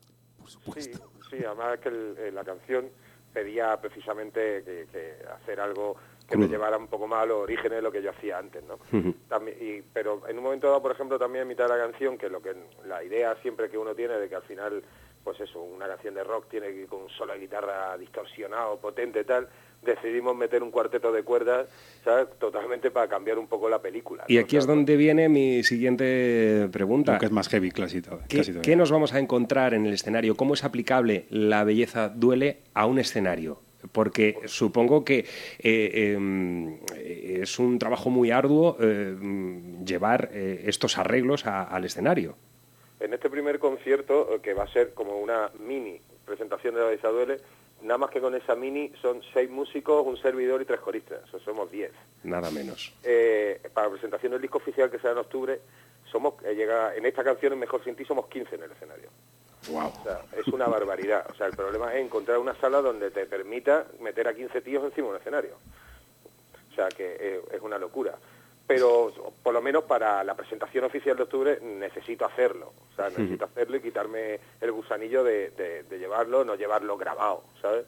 Sí, 0.83 0.91
sí, 1.29 1.43
además 1.45 1.79
que 1.79 1.89
el- 1.89 2.15
eh, 2.17 2.31
la 2.31 2.43
canción 2.43 2.85
pedía 3.31 3.79
precisamente 3.79 4.63
que, 4.63 4.87
que 4.91 5.13
hacer 5.41 5.59
algo 5.59 5.95
que 6.27 6.37
me 6.37 6.47
llevara 6.47 6.77
un 6.77 6.87
poco 6.87 7.05
más 7.07 7.21
a 7.21 7.25
los 7.27 7.37
orígenes 7.43 7.73
de 7.73 7.81
lo 7.83 7.91
que 7.91 8.01
yo 8.01 8.09
hacía 8.09 8.39
antes, 8.39 8.63
¿no? 8.63 8.79
También, 9.29 9.57
y, 9.61 9.81
pero 9.93 10.27
en 10.27 10.37
un 10.39 10.43
momento 10.43 10.65
dado, 10.67 10.81
por 10.81 10.91
ejemplo, 10.91 11.19
también 11.19 11.43
en 11.43 11.49
mitad 11.49 11.65
de 11.65 11.77
la 11.77 11.83
canción, 11.87 12.17
que 12.17 12.29
lo 12.29 12.41
que 12.41 12.55
la 12.87 13.03
idea 13.03 13.35
siempre 13.43 13.69
que 13.69 13.77
uno 13.77 13.93
tiene 13.93 14.15
de 14.15 14.27
que 14.27 14.33
al 14.35 14.41
final, 14.41 14.81
pues 15.25 15.39
eso, 15.41 15.59
una 15.61 15.87
canción 15.87 16.13
de 16.13 16.23
rock 16.23 16.45
tiene 16.49 16.67
que 16.67 16.81
ir 16.83 16.87
con 16.87 17.01
un 17.01 17.09
solo 17.09 17.33
de 17.33 17.39
guitarra 17.39 17.97
distorsionado, 17.97 18.77
potente 18.79 19.23
tal, 19.23 19.49
decidimos 19.81 20.35
meter 20.37 20.61
un 20.61 20.69
cuarteto 20.69 21.11
de 21.11 21.23
cuerdas, 21.23 21.67
¿sabes? 22.03 22.27
Totalmente 22.39 22.91
para 22.91 23.07
cambiar 23.07 23.39
un 23.39 23.47
poco 23.47 23.67
la 23.67 23.81
película. 23.81 24.23
Y 24.27 24.35
¿no? 24.35 24.41
aquí 24.41 24.55
es 24.55 24.67
donde 24.67 24.95
viene 24.95 25.27
mi 25.27 25.63
siguiente 25.63 26.69
pregunta. 26.71 27.13
Lo 27.13 27.19
que 27.19 27.25
es 27.25 27.31
más 27.31 27.49
heavy 27.49 27.71
casi 27.71 28.01
todo. 28.03 28.19
¿Qué, 28.29 28.37
casi 28.37 28.51
todo. 28.53 28.61
qué 28.61 28.75
nos 28.75 28.91
vamos 28.91 29.13
a 29.13 29.19
encontrar 29.19 29.73
en 29.73 29.87
el 29.87 29.93
escenario? 29.93 30.35
¿Cómo 30.37 30.53
es 30.53 30.63
aplicable 30.63 31.25
la 31.31 31.63
belleza 31.63 32.09
duele 32.09 32.59
a 32.75 32.85
un 32.85 32.99
escenario? 32.99 33.61
Porque 33.91 34.37
supongo 34.45 35.03
que 35.03 35.19
eh, 35.19 36.17
eh, 36.19 37.39
es 37.41 37.57
un 37.59 37.79
trabajo 37.79 38.09
muy 38.11 38.29
arduo 38.31 38.77
eh, 38.79 39.15
llevar 39.85 40.29
eh, 40.33 40.63
estos 40.67 40.97
arreglos 40.99 41.45
a- 41.47 41.63
al 41.63 41.85
escenario. 41.85 42.35
En 42.99 43.13
este 43.13 43.29
primer 43.29 43.59
concierto, 43.59 44.33
eh, 44.33 44.39
que 44.41 44.53
va 44.53 44.63
a 44.63 44.67
ser 44.67 44.93
como 44.93 45.19
una 45.19 45.51
mini 45.59 45.99
presentación 46.25 46.75
de 46.75 46.97
la 46.97 47.09
Duele, 47.09 47.39
nada 47.81 47.97
más 47.97 48.09
que 48.09 48.21
con 48.21 48.35
esa 48.35 48.55
mini 48.55 48.91
son 49.01 49.21
seis 49.33 49.49
músicos, 49.49 50.05
un 50.05 50.17
servidor 50.17 50.61
y 50.61 50.65
tres 50.65 50.79
coristas, 50.79 51.23
o 51.25 51.27
sea, 51.27 51.39
somos 51.41 51.69
diez. 51.71 51.91
Nada 52.23 52.49
menos. 52.51 52.93
Eh, 53.03 53.61
para 53.73 53.87
la 53.87 53.91
presentación 53.91 54.31
del 54.31 54.41
disco 54.41 54.57
oficial 54.57 54.89
que 54.89 54.97
será 54.97 55.11
en 55.11 55.19
octubre, 55.19 55.59
somos 56.11 56.35
eh, 56.43 56.55
llega 56.55 56.95
en 56.95 57.05
esta 57.05 57.23
canción 57.23 57.53
en 57.53 57.59
Mejor 57.59 57.83
Sin 57.83 57.95
Ti 57.95 58.05
somos 58.05 58.27
15 58.27 58.55
en 58.55 58.63
el 58.63 58.71
escenario. 58.71 59.09
Wow. 59.69 59.87
O 59.87 60.03
sea, 60.03 60.21
es 60.37 60.47
una 60.47 60.67
barbaridad. 60.67 61.25
O 61.31 61.35
sea, 61.35 61.47
el 61.47 61.55
problema 61.55 61.93
es 61.93 62.05
encontrar 62.05 62.37
una 62.37 62.55
sala 62.55 62.81
donde 62.81 63.09
te 63.11 63.25
permita 63.25 63.87
meter 63.99 64.27
a 64.27 64.33
15 64.33 64.61
tíos 64.61 64.83
encima 64.83 65.07
de 65.07 65.13
un 65.13 65.19
escenario. 65.19 65.55
O 66.71 66.75
sea, 66.75 66.89
que 66.89 67.17
eh, 67.19 67.41
es 67.51 67.61
una 67.61 67.77
locura. 67.77 68.17
Pero 68.67 69.11
por 69.43 69.53
lo 69.53 69.61
menos 69.61 69.83
para 69.83 70.23
la 70.23 70.33
presentación 70.35 70.83
oficial 70.85 71.15
de 71.15 71.23
octubre 71.23 71.59
necesito 71.61 72.25
hacerlo. 72.25 72.73
O 72.91 72.95
sea, 72.95 73.09
necesito 73.09 73.45
hacerlo 73.45 73.77
y 73.77 73.81
quitarme 73.81 74.39
el 74.59 74.71
gusanillo 74.71 75.23
de, 75.23 75.51
de- 75.51 75.83
de 75.83 75.99
llevarlo, 75.99 76.43
no 76.43 76.55
llevarlo 76.55 76.97
grabado, 76.97 77.43
¿sabes? 77.61 77.85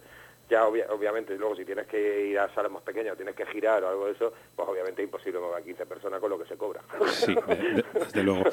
Ya 0.49 0.65
obvia- 0.65 0.87
obviamente, 0.91 1.35
luego 1.37 1.55
si 1.57 1.65
tienes 1.65 1.87
que 1.87 2.29
ir 2.29 2.39
a 2.39 2.53
salas 2.55 2.71
más 2.71 2.81
pequeñas 2.81 3.13
o 3.13 3.15
tienes 3.17 3.35
que 3.35 3.45
girar 3.47 3.83
o 3.83 3.89
algo 3.89 4.05
de 4.05 4.13
eso, 4.13 4.31
pues 4.55 4.67
obviamente 4.69 5.01
es 5.01 5.05
imposible 5.07 5.39
mover 5.39 5.61
a 5.61 5.61
15 5.61 5.85
personas 5.85 6.21
con 6.21 6.29
lo 6.29 6.39
que 6.39 6.45
se 6.47 6.55
cobra. 6.55 6.81
Sí, 7.11 7.35
de- 7.35 7.55
de- 7.55 7.85
desde 7.93 8.23
luego. 8.23 8.43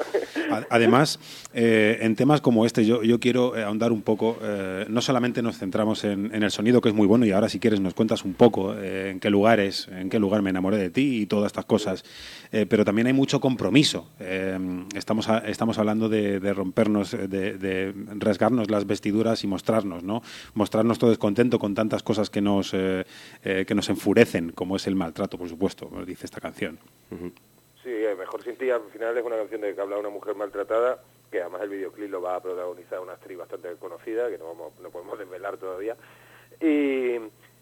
Además, 0.69 1.19
eh, 1.53 1.99
en 2.01 2.15
temas 2.15 2.41
como 2.41 2.65
este, 2.65 2.85
yo, 2.85 3.01
yo 3.03 3.19
quiero 3.19 3.55
eh, 3.55 3.63
ahondar 3.63 3.91
un 3.91 4.01
poco. 4.01 4.37
eh, 4.41 4.85
no 4.89 5.01
solamente 5.01 5.41
nos 5.41 5.57
centramos 5.57 6.03
en, 6.03 6.33
en 6.35 6.43
el 6.43 6.51
sonido, 6.51 6.81
que 6.81 6.89
es 6.89 6.95
muy 6.95 7.07
bueno, 7.07 7.25
y 7.25 7.31
ahora, 7.31 7.47
si 7.49 7.59
quieres, 7.59 7.79
nos 7.79 7.93
cuentas 7.93 8.25
un 8.25 8.33
poco 8.33 8.73
eh, 8.75 9.11
en 9.11 9.19
qué 9.19 9.29
lugares, 9.29 9.87
en 9.89 10.09
qué 10.09 10.19
lugar 10.19 10.41
me 10.41 10.49
enamoré 10.49 10.77
de 10.77 10.89
ti 10.89 11.21
y 11.21 11.25
todas 11.27 11.47
estas 11.47 11.65
cosas. 11.65 12.03
eh, 12.51 12.65
pero 12.69 12.83
también 12.85 13.07
hay 13.07 13.13
mucho 13.13 13.39
compromiso. 13.39 14.09
Eh, 14.19 14.57
estamos, 14.95 15.29
a- 15.29 15.39
estamos 15.39 15.77
hablando 15.79 16.09
de, 16.09 16.39
de 16.39 16.53
rompernos, 16.53 17.11
de, 17.11 17.27
de 17.57 17.93
rasgarnos 18.19 18.69
las 18.69 18.85
vestiduras 18.85 19.43
y 19.43 19.47
mostrarnos, 19.47 20.03
¿no? 20.03 20.21
Mostrarnos 20.53 20.99
todo 20.99 21.09
descontento 21.09 21.57
con 21.59 21.73
tantas 21.85 22.03
cosas 22.03 22.29
que 22.29 22.41
nos, 22.41 22.73
eh, 22.73 23.05
eh, 23.43 23.65
que 23.67 23.75
nos 23.75 23.87
enfurecen, 23.89 24.51
como 24.51 24.75
es 24.75 24.87
el 24.87 24.95
maltrato, 24.95 25.37
por 25.37 25.47
supuesto, 25.47 25.87
nos 25.91 26.05
dice 26.05 26.25
esta 26.25 26.41
canción. 26.41 26.79
Sí, 27.83 27.89
eh, 27.91 28.15
Mejor 28.17 28.43
Sin 28.43 28.55
Ti 28.55 28.71
al 28.71 28.81
final 28.91 29.15
es 29.17 29.23
una 29.23 29.37
canción 29.37 29.61
de 29.61 29.75
que 29.75 29.81
habla 29.81 29.95
de 29.95 30.01
una 30.01 30.09
mujer 30.09 30.33
maltratada, 30.35 30.99
que 31.31 31.41
además 31.41 31.61
el 31.61 31.69
videoclip 31.69 32.09
lo 32.09 32.21
va 32.21 32.35
a 32.37 32.41
protagonizar 32.41 32.99
una 32.99 33.13
actriz 33.13 33.37
bastante 33.37 33.69
conocida, 33.79 34.29
que 34.29 34.37
no, 34.39 34.45
vamos, 34.47 34.73
no 34.81 34.89
podemos 34.89 35.19
desvelar 35.19 35.57
todavía. 35.57 35.95
Y, 36.59 37.17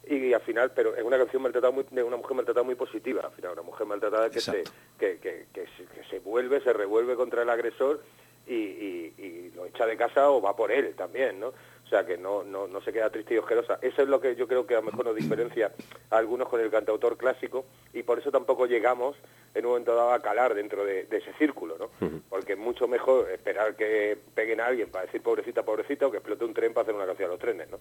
y 0.08 0.34
al 0.34 0.42
final, 0.42 0.72
pero 0.74 0.96
es 0.96 1.04
una 1.04 1.18
canción 1.18 1.42
maltratada 1.42 1.72
muy, 1.74 1.86
de 1.92 2.04
una 2.04 2.16
mujer 2.18 2.36
maltratada 2.38 2.64
muy 2.64 2.76
positiva, 2.76 3.22
al 3.26 3.32
final, 3.32 3.52
una 3.54 3.62
mujer 3.64 3.86
maltratada 3.88 4.30
que, 4.30 4.40
se, 4.40 4.64
que, 5.00 5.18
que, 5.18 5.48
que 5.54 5.66
se, 5.78 5.84
que 5.86 6.04
se 6.10 6.20
vuelve, 6.20 6.62
se 6.62 6.72
revuelve 6.74 7.16
contra 7.16 7.42
el 7.42 7.50
agresor 7.50 8.02
y, 8.48 8.54
y- 8.54 9.14
y 9.18 9.52
lo 9.56 9.66
echa 9.66 9.86
de 9.86 9.96
casa 9.98 10.30
o 10.30 10.42
va 10.42 10.56
por 10.56 10.72
él 10.72 10.94
también, 10.96 11.40
¿no? 11.40 11.54
O 11.94 11.96
sea, 11.96 12.08
que 12.08 12.18
no, 12.18 12.44
no, 12.44 12.68
no 12.68 12.82
se 12.82 12.92
queda 12.92 13.12
triste 13.12 13.36
y 13.36 13.38
ojerosa. 13.38 13.78
Eso 13.84 14.02
es 14.02 14.08
lo 14.08 14.20
que 14.20 14.36
yo 14.36 14.48
creo 14.48 14.66
que 14.66 14.74
a 14.74 14.78
lo 14.80 14.88
mejor 14.88 15.06
nos 15.06 15.16
diferencia 15.16 15.72
a 16.10 16.18
algunos 16.18 16.50
con 16.50 16.60
el 16.60 16.72
cantautor 16.72 17.18
clásico 17.18 17.66
y 17.94 18.02
por 18.02 18.18
eso 18.18 18.32
tampoco 18.32 18.66
llegamos 18.66 19.16
en 19.54 19.64
un 19.66 19.74
momento 19.74 19.94
dado 19.94 20.12
a 20.12 20.20
calar 20.20 20.56
dentro 20.56 20.84
de, 20.86 21.04
de 21.04 21.18
ese 21.18 21.32
círculo, 21.34 21.78
¿no? 21.78 21.92
Porque 22.30 22.54
es 22.54 22.58
mucho 22.58 22.88
mejor 22.88 23.30
esperar 23.30 23.76
que 23.76 24.18
peguen 24.34 24.60
a 24.60 24.66
alguien 24.66 24.90
para 24.90 25.06
decir 25.06 25.22
pobrecita, 25.22 25.62
pobrecita 25.62 26.08
o 26.08 26.12
que 26.12 26.18
explote 26.18 26.44
un 26.46 26.56
tren 26.56 26.74
para 26.74 26.82
hacer 26.82 26.96
una 26.96 27.06
canción 27.06 27.30
a 27.30 27.34
los 27.34 27.40
trenes, 27.40 27.70
¿no? 27.70 27.78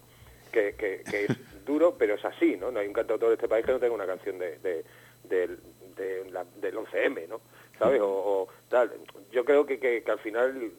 Que, 0.51 0.75
que, 0.75 1.01
que 1.09 1.25
es 1.25 1.65
duro, 1.65 1.95
pero 1.97 2.13
es 2.13 2.23
así, 2.23 2.55
¿no? 2.55 2.69
No 2.69 2.81
hay 2.81 2.87
un 2.87 2.93
cantautor 2.93 3.29
de 3.29 3.35
este 3.35 3.47
país 3.47 3.65
que 3.65 3.71
no 3.71 3.79
tenga 3.79 3.95
una 3.95 4.05
canción 4.05 4.37
de, 4.37 4.59
de- 4.59 4.85
del- 5.23 5.57
de 5.97 6.29
la- 6.29 6.45
del 6.57 6.75
11M, 6.77 7.27
¿no? 7.29 7.41
¿Sabes? 7.79 7.99
O, 8.01 8.07
o 8.07 8.47
tal. 8.69 8.91
Yo 9.31 9.43
creo 9.43 9.65
que, 9.65 9.79
que, 9.79 10.03
que 10.03 10.11
al 10.11 10.19
final 10.19 10.71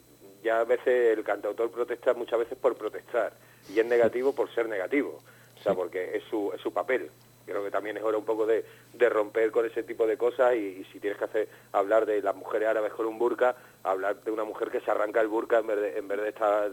ya 0.45 0.61
a 0.61 0.65
veces 0.65 1.17
el 1.17 1.25
cantautor 1.25 1.71
protesta 1.71 2.15
muchas 2.15 2.39
veces 2.39 2.57
por 2.59 2.77
protestar 2.77 3.33
y 3.69 3.81
es 3.81 3.87
negativo 3.87 4.35
por 4.35 4.55
ser 4.55 4.69
negativo, 4.69 5.19
o 5.59 5.63
sea, 5.63 5.75
porque 5.75 6.17
es 6.17 6.23
su, 6.25 6.53
es 6.55 6.61
su 6.61 6.73
papel. 6.73 7.11
Creo 7.47 7.63
que 7.63 7.71
también 7.71 7.97
es 7.97 8.03
hora 8.03 8.17
un 8.17 8.25
poco 8.25 8.47
de, 8.47 8.65
de 8.95 9.09
romper 9.11 9.51
con 9.51 9.67
ese 9.67 9.83
tipo 9.83 10.07
de 10.07 10.17
cosas 10.17 10.55
y, 10.55 10.81
y 10.81 10.85
si 10.93 10.99
tienes 10.99 11.19
que 11.19 11.25
hacer 11.25 11.49
hablar 11.73 12.07
de 12.07 12.23
las 12.23 12.35
mujeres 12.35 12.69
árabes 12.69 12.93
con 12.93 13.05
un 13.05 13.19
burka, 13.19 13.55
hablar 13.83 14.23
de 14.23 14.31
una 14.31 14.45
mujer 14.45 14.71
que 14.71 14.81
se 14.81 14.91
arranca 14.91 15.21
el 15.21 15.29
burka 15.29 15.59
en 15.59 15.67
vez 15.67 15.77
de, 15.79 15.99
en 15.99 16.09
vez 16.09 16.23
de 16.23 16.29
estar 16.31 16.71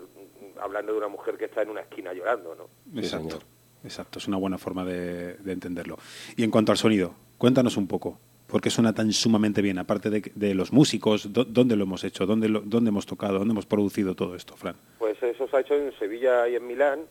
hablando 0.62 0.94
de 0.94 0.98
una 0.98 1.10
mujer 1.10 1.38
que 1.38 1.46
está 1.46 1.62
en 1.62 1.72
una 1.72 1.82
esquina 1.82 2.14
llorando, 2.14 2.56
¿no? 2.56 2.70
Exacto, 2.98 3.40
exacto. 3.84 4.20
Es 4.20 4.28
una 4.30 4.38
buena 4.38 4.58
forma 4.58 4.86
de, 4.86 5.34
de 5.36 5.52
entenderlo. 5.52 5.98
Y 6.38 6.44
en 6.46 6.52
cuanto 6.52 6.72
al 6.72 6.78
sonido, 6.78 7.16
cuéntanos 7.38 7.76
un 7.76 7.88
poco. 7.88 8.18
¿Por 8.52 8.62
qué 8.62 8.70
suena 8.70 8.94
tan 8.94 9.12
sumamente 9.14 9.62
bien? 9.62 9.78
Aparte 9.80 10.10
de, 10.10 10.32
de 10.36 10.54
los 10.54 10.74
músicos, 10.74 11.32
¿dó- 11.32 11.46
¿dónde 11.46 11.76
lo 11.78 11.84
hemos 11.86 12.04
hecho? 12.04 12.26
¿Dónde, 12.26 12.50
lo- 12.50 12.60
¿Dónde 12.62 12.90
hemos 12.90 13.06
tocado? 13.06 13.40
¿Dónde 13.40 13.54
hemos 13.54 13.66
producido 13.66 14.14
todo 14.14 14.36
esto, 14.36 14.58
Fran? 14.58 14.76
Pues 15.00 15.22
eso 15.24 15.48
se 15.48 15.56
ha 15.56 15.62
hecho 15.62 15.76
en 15.76 15.92
Sevilla 15.98 16.48
y 16.50 16.56
en 16.56 16.68
Milán 16.68 17.06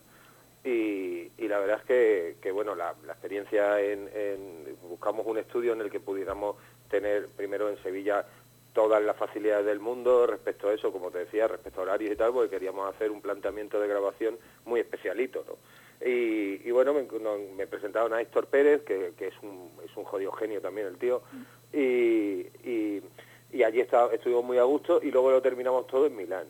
y, 0.65 1.31
la 1.49 1.59
verdad 1.59 1.81
es 1.89 2.37
que, 2.41 2.51
bueno, 2.53 2.75
la, 2.75 2.95
la 3.07 3.13
experiencia 3.15 3.81
en, 3.81 4.09
en- 4.15 4.77
buscamos 4.89 5.27
un 5.27 5.39
estudio 5.39 5.73
en 5.73 5.81
el 5.81 5.91
que 5.91 5.99
pudiéramos 6.01 6.57
tener 6.91 7.29
primero 7.29 7.71
en 7.71 7.83
Sevilla 7.83 8.27
todas 8.75 9.03
las 9.03 9.17
facilidades 9.17 9.67
del 9.67 9.81
mundo 9.81 10.27
respecto 10.27 10.69
a 10.69 10.75
eso, 10.75 10.93
como 10.93 11.11
te 11.11 11.19
decía, 11.21 11.49
respecto 11.49 11.81
a 11.81 11.85
horarios 11.85 12.13
y 12.13 12.17
tal, 12.17 12.33
porque 12.33 12.51
queríamos 12.51 12.95
hacer 12.95 13.11
un 13.11 13.21
planteamiento 13.21 13.81
de 13.81 13.89
grabación 13.89 14.37
muy 14.67 14.81
especialito, 14.81 15.45
¿no? 15.49 15.55
Y, 16.05 16.67
y 16.67 16.71
bueno, 16.71 16.95
me, 16.95 17.67
presentaron 17.67 18.15
a 18.15 18.21
Héctor 18.21 18.47
Pérez, 18.47 18.83
que, 18.83 19.13
que 19.19 19.29
es, 19.29 19.35
un, 19.43 19.71
es 19.85 19.95
un 19.97 20.05
jodido 20.05 20.33
genio 20.33 20.61
también 20.61 20.87
el 20.87 20.97
tío, 20.97 21.23
y, 21.73 22.47
y, 22.65 23.63
allí 23.63 23.81
está, 23.81 24.09
estuvimos 24.13 24.45
muy 24.45 24.59
a 24.59 24.63
gusto 24.63 25.01
y 25.03 25.11
luego 25.11 25.31
lo 25.31 25.43
terminamos 25.43 25.87
todo 25.87 26.07
en 26.07 26.17
Milán 26.17 26.47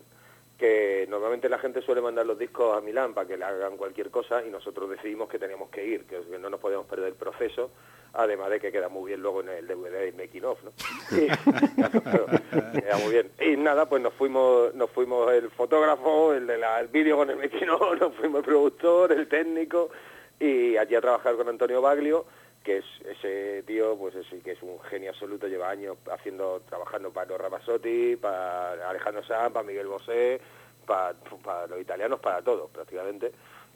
que 0.57 1.07
normalmente 1.09 1.49
la 1.49 1.59
gente 1.59 1.81
suele 1.81 2.03
mandar 2.03 2.27
los 2.27 2.39
discos 2.39 2.77
a 2.77 2.83
Milán 2.83 3.15
para 3.15 3.27
que 3.27 3.39
le 3.39 3.45
hagan 3.47 3.79
cualquier 3.79 4.11
cosa 4.11 4.45
y 4.45 4.51
nosotros 4.51 4.91
decidimos 4.91 5.31
que 5.31 5.39
teníamos 5.39 5.71
que 5.71 5.87
ir, 5.87 6.05
que 6.05 6.21
no 6.39 6.51
nos 6.51 6.61
podíamos 6.61 6.87
perder 6.87 7.09
el 7.09 7.15
proceso, 7.15 7.71
además 8.15 8.51
de 8.51 8.61
que 8.61 8.73
queda 8.73 8.89
muy 8.89 9.09
bien 9.09 9.21
luego 9.23 9.41
en 9.41 9.49
el 9.51 9.67
DVD 9.67 10.07
y 10.09 10.13
making 10.13 10.45
of, 10.45 10.59
¿no? 10.65 10.73
Y, 11.17 11.27
claro, 11.77 12.27
queda 12.73 12.97
muy 12.99 13.13
bien. 13.13 13.31
Y 13.41 13.57
nada, 13.57 13.89
pues 13.89 14.03
nos 14.03 14.15
fuimos, 14.15 14.75
nos 14.75 14.91
fuimos 14.91 15.33
el 15.33 15.51
fotógrafo, 15.51 16.33
el 16.35 16.47
de 16.47 16.59
la- 16.59 16.83
vídeo 16.85 17.17
con 17.17 17.31
el 17.31 17.37
making 17.37 17.67
nos 18.01 18.15
fuimos 18.17 18.39
el 18.41 18.45
productor, 18.45 19.13
el 19.13 19.29
técnico 19.29 19.91
y 20.39 20.77
allí 20.77 20.95
a 20.95 21.01
trabajar 21.01 21.37
con 21.37 21.49
Antonio 21.49 21.81
Baglio 21.83 22.27
que 22.65 22.77
es 22.77 22.85
ese 23.07 23.63
tío, 23.67 23.97
pues 23.97 24.15
sí 24.29 24.41
que 24.43 24.53
es 24.53 24.63
un 24.63 24.79
genio 24.83 25.13
absoluto, 25.13 25.49
lleva 25.49 25.71
años 25.71 25.97
haciendo, 26.13 26.61
trabajando 26.69 27.11
para 27.11 27.27
los 27.31 27.41
Ramazzotti, 27.41 28.17
para 28.17 28.91
Alejandro 28.91 29.25
Sanz, 29.25 29.51
para 29.55 29.67
Miguel 29.67 29.87
Bosé, 29.87 30.39
para, 30.85 31.15
para 31.43 31.67
los 31.69 31.81
italianos, 31.81 32.21
para 32.21 32.43
todos 32.43 32.71
prácticamente, 32.71 33.33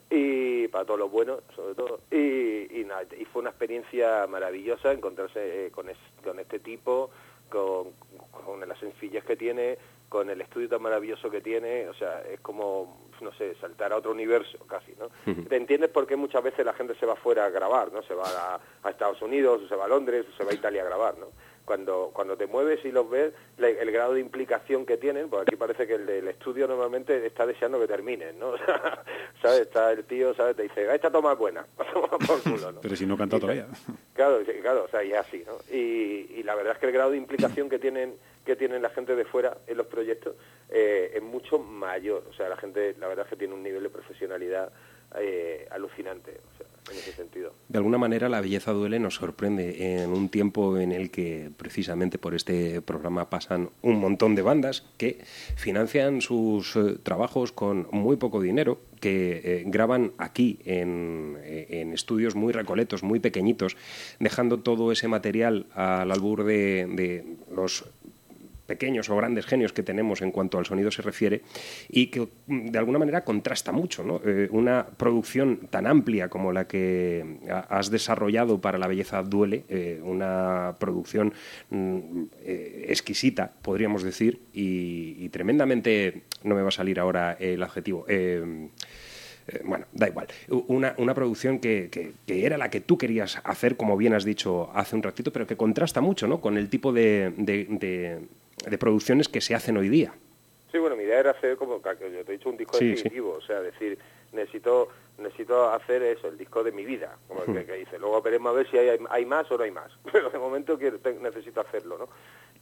y 0.09 0.67
para 0.67 0.85
todos 0.85 0.99
los 0.99 1.11
buenos, 1.11 1.41
sobre 1.55 1.75
todo. 1.75 1.99
Y, 2.11 2.79
y, 2.79 2.83
nada, 2.85 3.03
y 3.17 3.25
fue 3.25 3.41
una 3.41 3.49
experiencia 3.51 4.27
maravillosa 4.27 4.91
encontrarse 4.91 5.67
eh, 5.67 5.71
con, 5.71 5.89
es- 5.89 5.97
con 6.23 6.39
este 6.39 6.59
tipo, 6.59 7.09
con, 7.49 7.91
con 8.31 8.67
las 8.67 8.77
sencillas 8.79 9.23
que 9.23 9.35
tiene, 9.35 9.77
con 10.09 10.29
el 10.29 10.39
estudio 10.41 10.69
tan 10.69 10.81
maravilloso 10.81 11.29
que 11.31 11.41
tiene, 11.41 11.87
o 11.89 11.93
sea, 11.95 12.21
es 12.21 12.39
como, 12.41 13.09
no 13.21 13.33
sé, 13.33 13.55
saltar 13.55 13.91
a 13.91 13.97
otro 13.97 14.11
universo 14.11 14.57
casi, 14.67 14.93
¿no? 14.99 15.09
¿Te 15.47 15.55
entiendes 15.55 15.89
por 15.89 16.05
qué 16.05 16.15
muchas 16.15 16.43
veces 16.43 16.65
la 16.65 16.73
gente 16.73 16.95
se 16.95 17.05
va 17.05 17.15
fuera 17.15 17.45
a 17.45 17.49
grabar, 17.49 17.91
¿no? 17.91 18.01
Se 18.03 18.13
va 18.13 18.23
a, 18.25 18.59
a 18.83 18.89
Estados 18.89 19.21
Unidos, 19.21 19.61
o 19.63 19.67
se 19.67 19.75
va 19.75 19.85
a 19.85 19.87
Londres, 19.89 20.25
o 20.31 20.37
se 20.37 20.43
va 20.43 20.51
a 20.51 20.55
Italia 20.55 20.83
a 20.83 20.85
grabar, 20.85 21.17
¿no? 21.17 21.27
Cuando 21.65 22.11
cuando 22.13 22.37
te 22.37 22.47
mueves 22.47 22.83
y 22.85 22.91
los 22.91 23.09
ves, 23.09 23.33
la- 23.57 23.69
el 23.69 23.91
grado 23.91 24.13
de 24.13 24.19
implicación 24.21 24.85
que 24.85 24.97
tienen, 24.97 25.29
pues 25.29 25.41
aquí 25.41 25.55
parece 25.55 25.85
que 25.87 25.95
el 25.95 26.05
del 26.05 26.27
estudio 26.27 26.67
normalmente 26.67 27.25
está 27.25 27.45
deseando 27.45 27.79
que 27.79 27.87
terminen, 27.87 28.37
¿no? 28.39 28.49
O 28.55 28.57
sea, 28.57 29.03
¿sabes? 29.41 29.61
Está 29.61 29.91
el 29.91 30.05
tío, 30.05 30.33
¿sabes? 30.35 30.55
Te 30.55 30.63
dice, 30.63 30.93
esta 30.93 31.11
toma 31.11 31.33
es 31.33 31.37
buena, 31.39 31.65
por 31.77 32.41
culo, 32.43 32.71
¿no? 32.71 32.81
Pero 32.81 32.95
si 32.95 33.05
no 33.05 33.17
canta 33.17 33.39
todavía. 33.39 33.67
Claro, 34.13 34.39
sí, 34.45 34.51
claro, 34.61 34.83
o 34.85 34.87
sea, 34.87 35.03
y 35.03 35.13
así, 35.13 35.43
¿no? 35.45 35.53
Y, 35.75 36.31
y 36.35 36.43
la 36.43 36.55
verdad 36.55 36.73
es 36.73 36.79
que 36.79 36.85
el 36.85 36.91
grado 36.93 37.11
de 37.11 37.17
implicación 37.17 37.69
que 37.69 37.79
tienen 37.79 38.17
que 38.45 38.55
tienen 38.55 38.83
la 38.83 38.91
gente 38.91 39.15
de 39.15 39.25
fuera 39.25 39.57
en 39.65 39.75
los 39.75 39.87
proyectos 39.87 40.35
eh, 40.69 41.13
es 41.15 41.23
mucho 41.23 41.57
mayor. 41.57 42.23
O 42.29 42.33
sea, 42.33 42.47
la 42.47 42.55
gente, 42.57 42.95
la 42.99 43.07
verdad 43.07 43.25
es 43.25 43.29
que 43.31 43.35
tiene 43.37 43.55
un 43.55 43.63
nivel 43.63 43.81
de 43.81 43.89
profesionalidad 43.89 44.71
eh, 45.17 45.67
alucinante, 45.71 46.39
o 46.53 46.57
sea, 46.57 46.67
De 47.67 47.77
alguna 47.77 47.97
manera, 47.97 48.29
la 48.29 48.41
belleza 48.41 48.71
duele 48.71 48.99
nos 48.99 49.15
sorprende 49.15 50.01
en 50.01 50.11
un 50.11 50.29
tiempo 50.29 50.77
en 50.77 50.91
el 50.91 51.09
que 51.09 51.49
precisamente 51.57 52.17
por 52.17 52.35
este 52.35 52.81
programa 52.81 53.29
pasan 53.29 53.69
un 53.81 53.99
montón 53.99 54.35
de 54.35 54.43
bandas 54.43 54.83
que 54.97 55.17
financian 55.55 56.21
sus 56.21 56.75
eh, 56.75 56.97
trabajos 57.01 57.51
con 57.51 57.87
muy 57.91 58.17
poco 58.17 58.39
dinero, 58.39 58.79
que 58.99 59.41
eh, 59.43 59.63
graban 59.65 60.11
aquí 60.17 60.59
en, 60.65 61.37
eh, 61.41 61.67
en 61.81 61.91
estudios 61.91 62.35
muy 62.35 62.53
recoletos, 62.53 63.01
muy 63.01 63.19
pequeñitos, 63.19 63.77
dejando 64.19 64.59
todo 64.59 64.91
ese 64.91 65.07
material 65.07 65.65
al 65.73 66.11
albur 66.11 66.43
de 66.43 67.25
los 67.51 67.85
pequeños 68.65 69.09
o 69.09 69.15
grandes 69.15 69.45
genios 69.45 69.73
que 69.73 69.83
tenemos 69.83 70.21
en 70.21 70.31
cuanto 70.31 70.57
al 70.57 70.65
sonido 70.65 70.91
se 70.91 71.01
refiere 71.01 71.41
y 71.89 72.07
que 72.07 72.27
mm, 72.47 72.67
de 72.67 72.77
alguna 72.79 72.99
manera 72.99 73.23
contrasta 73.23 73.71
mucho. 73.71 74.03
¿no? 74.03 74.21
Eh, 74.25 74.47
una 74.51 74.85
producción 74.97 75.67
tan 75.69 75.87
amplia 75.87 76.29
como 76.29 76.51
la 76.51 76.67
que 76.67 77.37
ha- 77.49 77.59
has 77.77 77.89
desarrollado 77.91 78.59
para 78.61 78.77
La 78.77 78.87
Belleza 78.87 79.21
Duele, 79.23 79.63
eh, 79.69 79.99
una 80.03 80.75
producción 80.79 81.33
mm, 81.69 82.23
eh, 82.43 82.85
exquisita, 82.89 83.51
podríamos 83.61 84.03
decir, 84.03 84.39
y, 84.53 85.29
tremendamente, 85.29 86.21
no 86.43 86.55
me 86.55 86.61
va 86.61 86.69
a 86.69 86.71
salir 86.71 86.99
ahora 86.99 87.33
el 87.39 87.61
adjetivo, 87.61 88.05
bueno, 89.63 89.85
da 89.93 90.07
igual. 90.07 90.27
Una, 90.49 90.95
una 90.97 91.13
producción 91.13 91.59
que, 91.59 91.89
que- 91.91 92.13
era 92.45 92.57
la 92.57 92.69
que 92.71 92.81
tú 92.81 92.97
querías 92.97 93.39
hacer, 93.43 93.77
como 93.77 93.95
bien 93.95 94.13
has 94.13 94.25
dicho 94.25 94.71
hace 94.73 94.95
un 94.95 95.03
ratito, 95.03 95.31
pero 95.31 95.45
que 95.45 95.55
contrasta 95.55 96.01
mucho 96.01 96.27
¿no? 96.27 96.41
con 96.41 96.57
el 96.57 96.67
tipo 96.69 96.91
de- 96.91 97.31
de 98.67 98.77
producciones 98.77 99.27
que 99.27 99.41
se 99.41 99.55
hacen 99.55 99.77
hoy 99.77 99.89
día. 99.89 100.13
Sí, 100.71 100.77
bueno, 100.79 100.95
mi 100.95 101.03
idea 101.03 101.19
era 101.19 101.31
hacer 101.31 101.55
como, 101.57 101.81
que 101.81 101.89
yo 102.11 102.25
te 102.25 102.33
he 102.33 102.37
dicho, 102.37 102.49
un 102.49 102.57
disco 102.57 102.77
Sí, 102.77 102.89
definitivo, 102.89 103.33
o 103.37 103.41
sea, 103.41 103.61
decir, 103.61 103.97
necesito 104.31 104.89
necesito 105.17 105.69
hacer 105.69 106.03
eso, 106.03 106.27
el 106.27 106.37
disco 106.37 106.61
de 106.61 106.73
mi 106.73 106.83
vida, 106.83 107.17
como 107.29 107.41
el 107.43 107.53
que, 107.53 107.65
que 107.65 107.73
dice. 107.75 107.97
Luego 107.97 108.21
veremos 108.21 108.51
a 108.51 108.55
ver 108.57 108.69
si 108.69 108.77
hay, 108.77 108.99
hay 109.09 109.25
más 109.25 109.49
o 109.49 109.57
no 109.57 109.63
hay 109.63 109.71
más, 109.71 109.89
pero 110.11 110.29
de 110.29 110.37
momento 110.37 110.77
quiero, 110.77 110.99
te- 110.99 111.13
necesito 111.13 111.61
hacerlo, 111.61 111.97
¿no? 111.97 112.09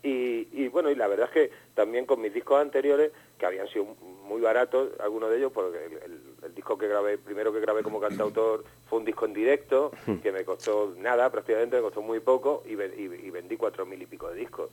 Y, 0.03 0.47
y 0.51 0.67
bueno, 0.67 0.91
y 0.91 0.95
la 0.95 1.07
verdad 1.07 1.29
es 1.29 1.33
que 1.49 1.51
también 1.73 2.05
con 2.05 2.21
mis 2.21 2.31
discos 2.31 2.61
anteriores, 2.61 3.11
que 3.39 3.45
habían 3.47 3.67
sido 3.69 3.85
muy 4.25 4.39
baratos, 4.41 4.91
algunos 4.99 5.31
de 5.31 5.37
ellos, 5.37 5.51
porque 5.51 5.83
el, 5.85 5.93
el- 5.93 6.21
el 6.43 6.53
disco 6.53 6.77
que 6.77 6.87
grabé, 6.87 7.17
primero 7.17 7.51
que 7.51 7.59
grabé 7.59 7.81
como 7.81 7.99
cantautor, 7.99 8.63
fue 8.87 8.99
un 8.99 9.05
disco 9.05 9.25
en 9.25 9.33
directo, 9.33 9.91
que 10.21 10.31
me 10.31 10.45
costó 10.45 10.93
nada, 10.97 11.31
prácticamente 11.31 11.77
me 11.77 11.81
costó 11.81 12.03
muy 12.03 12.19
poco, 12.19 12.61
y, 12.67 12.75
ve- 12.75 12.93
y- 12.95 13.25
y 13.27 13.31
vendí 13.31 13.57
cuatro 13.57 13.83
mil 13.87 13.99
y 13.99 14.05
pico 14.05 14.29
de 14.29 14.35
discos. 14.35 14.69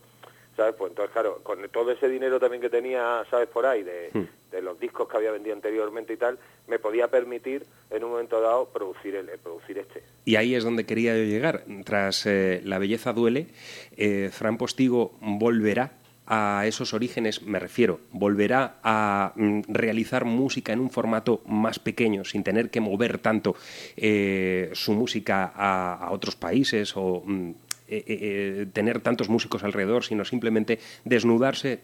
¿Sabes? 0.56 0.74
Pues 0.76 0.90
entonces, 0.90 1.12
claro, 1.12 1.40
con 1.42 1.66
todo 1.70 1.92
ese 1.92 2.08
dinero 2.08 2.38
también 2.38 2.60
que 2.60 2.70
tenía, 2.70 3.24
¿sabes? 3.30 3.48
Por 3.48 3.66
ahí, 3.66 3.82
de, 3.82 4.10
de 4.50 4.62
los 4.62 4.78
discos 4.78 5.08
que 5.08 5.16
había 5.16 5.30
vendido 5.30 5.54
anteriormente 5.54 6.12
y 6.12 6.16
tal, 6.16 6.38
me 6.66 6.78
podía 6.78 7.08
permitir 7.08 7.66
en 7.90 8.04
un 8.04 8.10
momento 8.10 8.40
dado 8.40 8.68
producir 8.68 9.14
el, 9.14 9.26
producir 9.38 9.78
este. 9.78 10.02
Y 10.24 10.36
ahí 10.36 10.54
es 10.54 10.64
donde 10.64 10.86
quería 10.86 11.16
yo 11.16 11.24
llegar. 11.24 11.64
Tras 11.84 12.26
eh, 12.26 12.60
La 12.64 12.78
belleza 12.78 13.12
duele, 13.12 13.48
eh, 13.96 14.30
Fran 14.32 14.58
Postigo 14.58 15.12
volverá 15.20 15.92
a 16.32 16.64
esos 16.66 16.94
orígenes, 16.94 17.42
me 17.42 17.58
refiero, 17.58 17.98
volverá 18.12 18.76
a 18.84 19.32
mm, 19.34 19.62
realizar 19.66 20.24
música 20.24 20.72
en 20.72 20.78
un 20.78 20.90
formato 20.90 21.42
más 21.44 21.80
pequeño, 21.80 22.24
sin 22.24 22.44
tener 22.44 22.70
que 22.70 22.80
mover 22.80 23.18
tanto 23.18 23.56
eh, 23.96 24.70
su 24.74 24.92
música 24.92 25.52
a, 25.52 25.94
a 25.94 26.12
otros 26.12 26.36
países 26.36 26.96
o 26.96 27.24
mm, 27.26 27.50
eh, 27.90 28.04
eh, 28.06 28.66
tener 28.72 29.00
tantos 29.00 29.28
músicos 29.28 29.64
alrededor, 29.64 30.04
sino 30.04 30.24
simplemente 30.24 30.78
desnudarse 31.04 31.80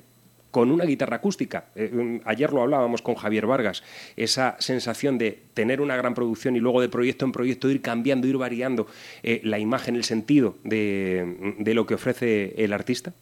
con 0.56 0.70
una 0.70 0.86
guitarra 0.86 1.16
acústica. 1.16 1.66
Eh, 1.74 1.90
mm, 1.92 2.20
ayer 2.24 2.50
lo 2.50 2.62
hablábamos 2.62 3.02
con 3.02 3.14
Javier 3.14 3.46
Vargas, 3.46 3.82
esa 4.16 4.56
sensación 4.58 5.18
de 5.18 5.38
tener 5.52 5.82
una 5.82 5.96
gran 5.96 6.14
producción 6.14 6.56
y 6.56 6.60
luego 6.60 6.80
de 6.80 6.88
proyecto 6.88 7.26
en 7.26 7.32
proyecto 7.32 7.68
ir 7.68 7.82
cambiando, 7.82 8.26
ir 8.26 8.38
variando 8.38 8.86
eh, 9.22 9.42
la 9.44 9.58
imagen, 9.58 9.96
el 9.96 10.04
sentido 10.04 10.54
de, 10.64 11.54
de 11.58 11.74
lo 11.74 11.84
que 11.84 11.94
ofrece 11.94 12.54
el 12.56 12.72
artista. 12.72 13.12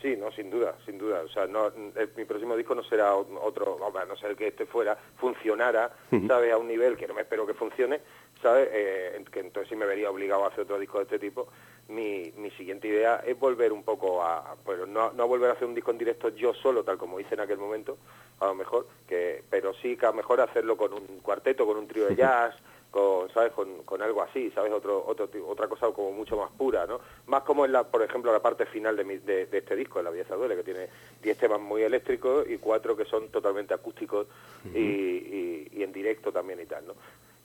Sí, 0.00 0.16
no, 0.16 0.30
sin 0.30 0.48
duda, 0.48 0.76
sin 0.86 0.96
duda. 0.96 1.22
O 1.22 1.28
sea, 1.28 1.46
no, 1.46 1.68
eh, 1.68 2.08
mi 2.16 2.24
próximo 2.24 2.56
disco 2.56 2.74
no 2.74 2.84
será 2.84 3.16
otro, 3.16 3.78
no 4.08 4.16
ser 4.16 4.36
que 4.36 4.48
este 4.48 4.64
fuera, 4.64 4.96
funcionara, 5.16 5.90
¿sabes? 6.26 6.52
A 6.52 6.56
un 6.56 6.68
nivel 6.68 6.96
que 6.96 7.08
no 7.08 7.14
me 7.14 7.22
espero 7.22 7.46
que 7.46 7.54
funcione, 7.54 8.00
¿sabes? 8.40 8.68
Eh, 8.72 9.24
que 9.32 9.40
entonces 9.40 9.68
sí 9.68 9.74
me 9.74 9.86
vería 9.86 10.10
obligado 10.10 10.44
a 10.44 10.48
hacer 10.48 10.60
otro 10.60 10.78
disco 10.78 10.98
de 10.98 11.04
este 11.04 11.18
tipo. 11.18 11.48
Mi, 11.88 12.32
mi 12.36 12.50
siguiente 12.50 12.86
idea 12.86 13.22
es 13.26 13.38
volver 13.38 13.72
un 13.72 13.82
poco 13.82 14.22
a, 14.22 14.54
bueno, 14.64 14.84
no, 14.84 15.10
no 15.12 15.26
volver 15.26 15.48
a 15.50 15.52
hacer 15.54 15.66
un 15.66 15.74
disco 15.74 15.90
en 15.90 15.96
directo 15.98 16.28
yo 16.28 16.52
solo, 16.52 16.84
tal 16.84 16.98
como 16.98 17.18
hice 17.18 17.32
en 17.34 17.40
aquel 17.40 17.56
momento, 17.56 17.96
a 18.40 18.46
lo 18.46 18.54
mejor, 18.54 18.86
que, 19.06 19.42
pero 19.48 19.72
sí 19.74 19.96
que 19.96 20.04
a 20.04 20.10
lo 20.10 20.16
mejor 20.16 20.40
hacerlo 20.42 20.76
con 20.76 20.92
un 20.92 21.20
cuarteto, 21.22 21.64
con 21.66 21.78
un 21.78 21.88
trío 21.88 22.06
de 22.06 22.16
jazz, 22.16 22.54
con 22.90 23.28
sabes 23.32 23.52
con, 23.52 23.82
con 23.84 24.00
algo 24.00 24.22
así 24.22 24.50
sabes 24.52 24.72
otro 24.72 25.04
otro 25.06 25.28
otra 25.46 25.68
cosa 25.68 25.88
como 25.92 26.10
mucho 26.10 26.38
más 26.38 26.50
pura 26.52 26.86
no 26.86 26.98
más 27.26 27.42
como 27.42 27.66
en 27.66 27.72
la 27.72 27.84
por 27.84 28.02
ejemplo 28.02 28.32
la 28.32 28.40
parte 28.40 28.64
final 28.64 28.96
de, 28.96 29.04
mi- 29.04 29.18
de, 29.18 29.44
de 29.44 29.58
este 29.58 29.76
disco 29.76 30.00
la 30.00 30.08
belleza 30.08 30.36
duele 30.36 30.56
que 30.56 30.62
tiene 30.62 30.88
10 31.20 31.36
temas 31.36 31.60
muy 31.60 31.82
eléctricos 31.82 32.48
y 32.48 32.56
cuatro 32.56 32.96
que 32.96 33.04
son 33.04 33.28
totalmente 33.28 33.74
acústicos 33.74 34.26
y, 34.74 34.78
y- 34.78 35.68
y 35.70 35.82
en 35.82 35.92
directo 35.92 36.32
también 36.32 36.60
y 36.62 36.64
tal 36.64 36.86
no 36.86 36.94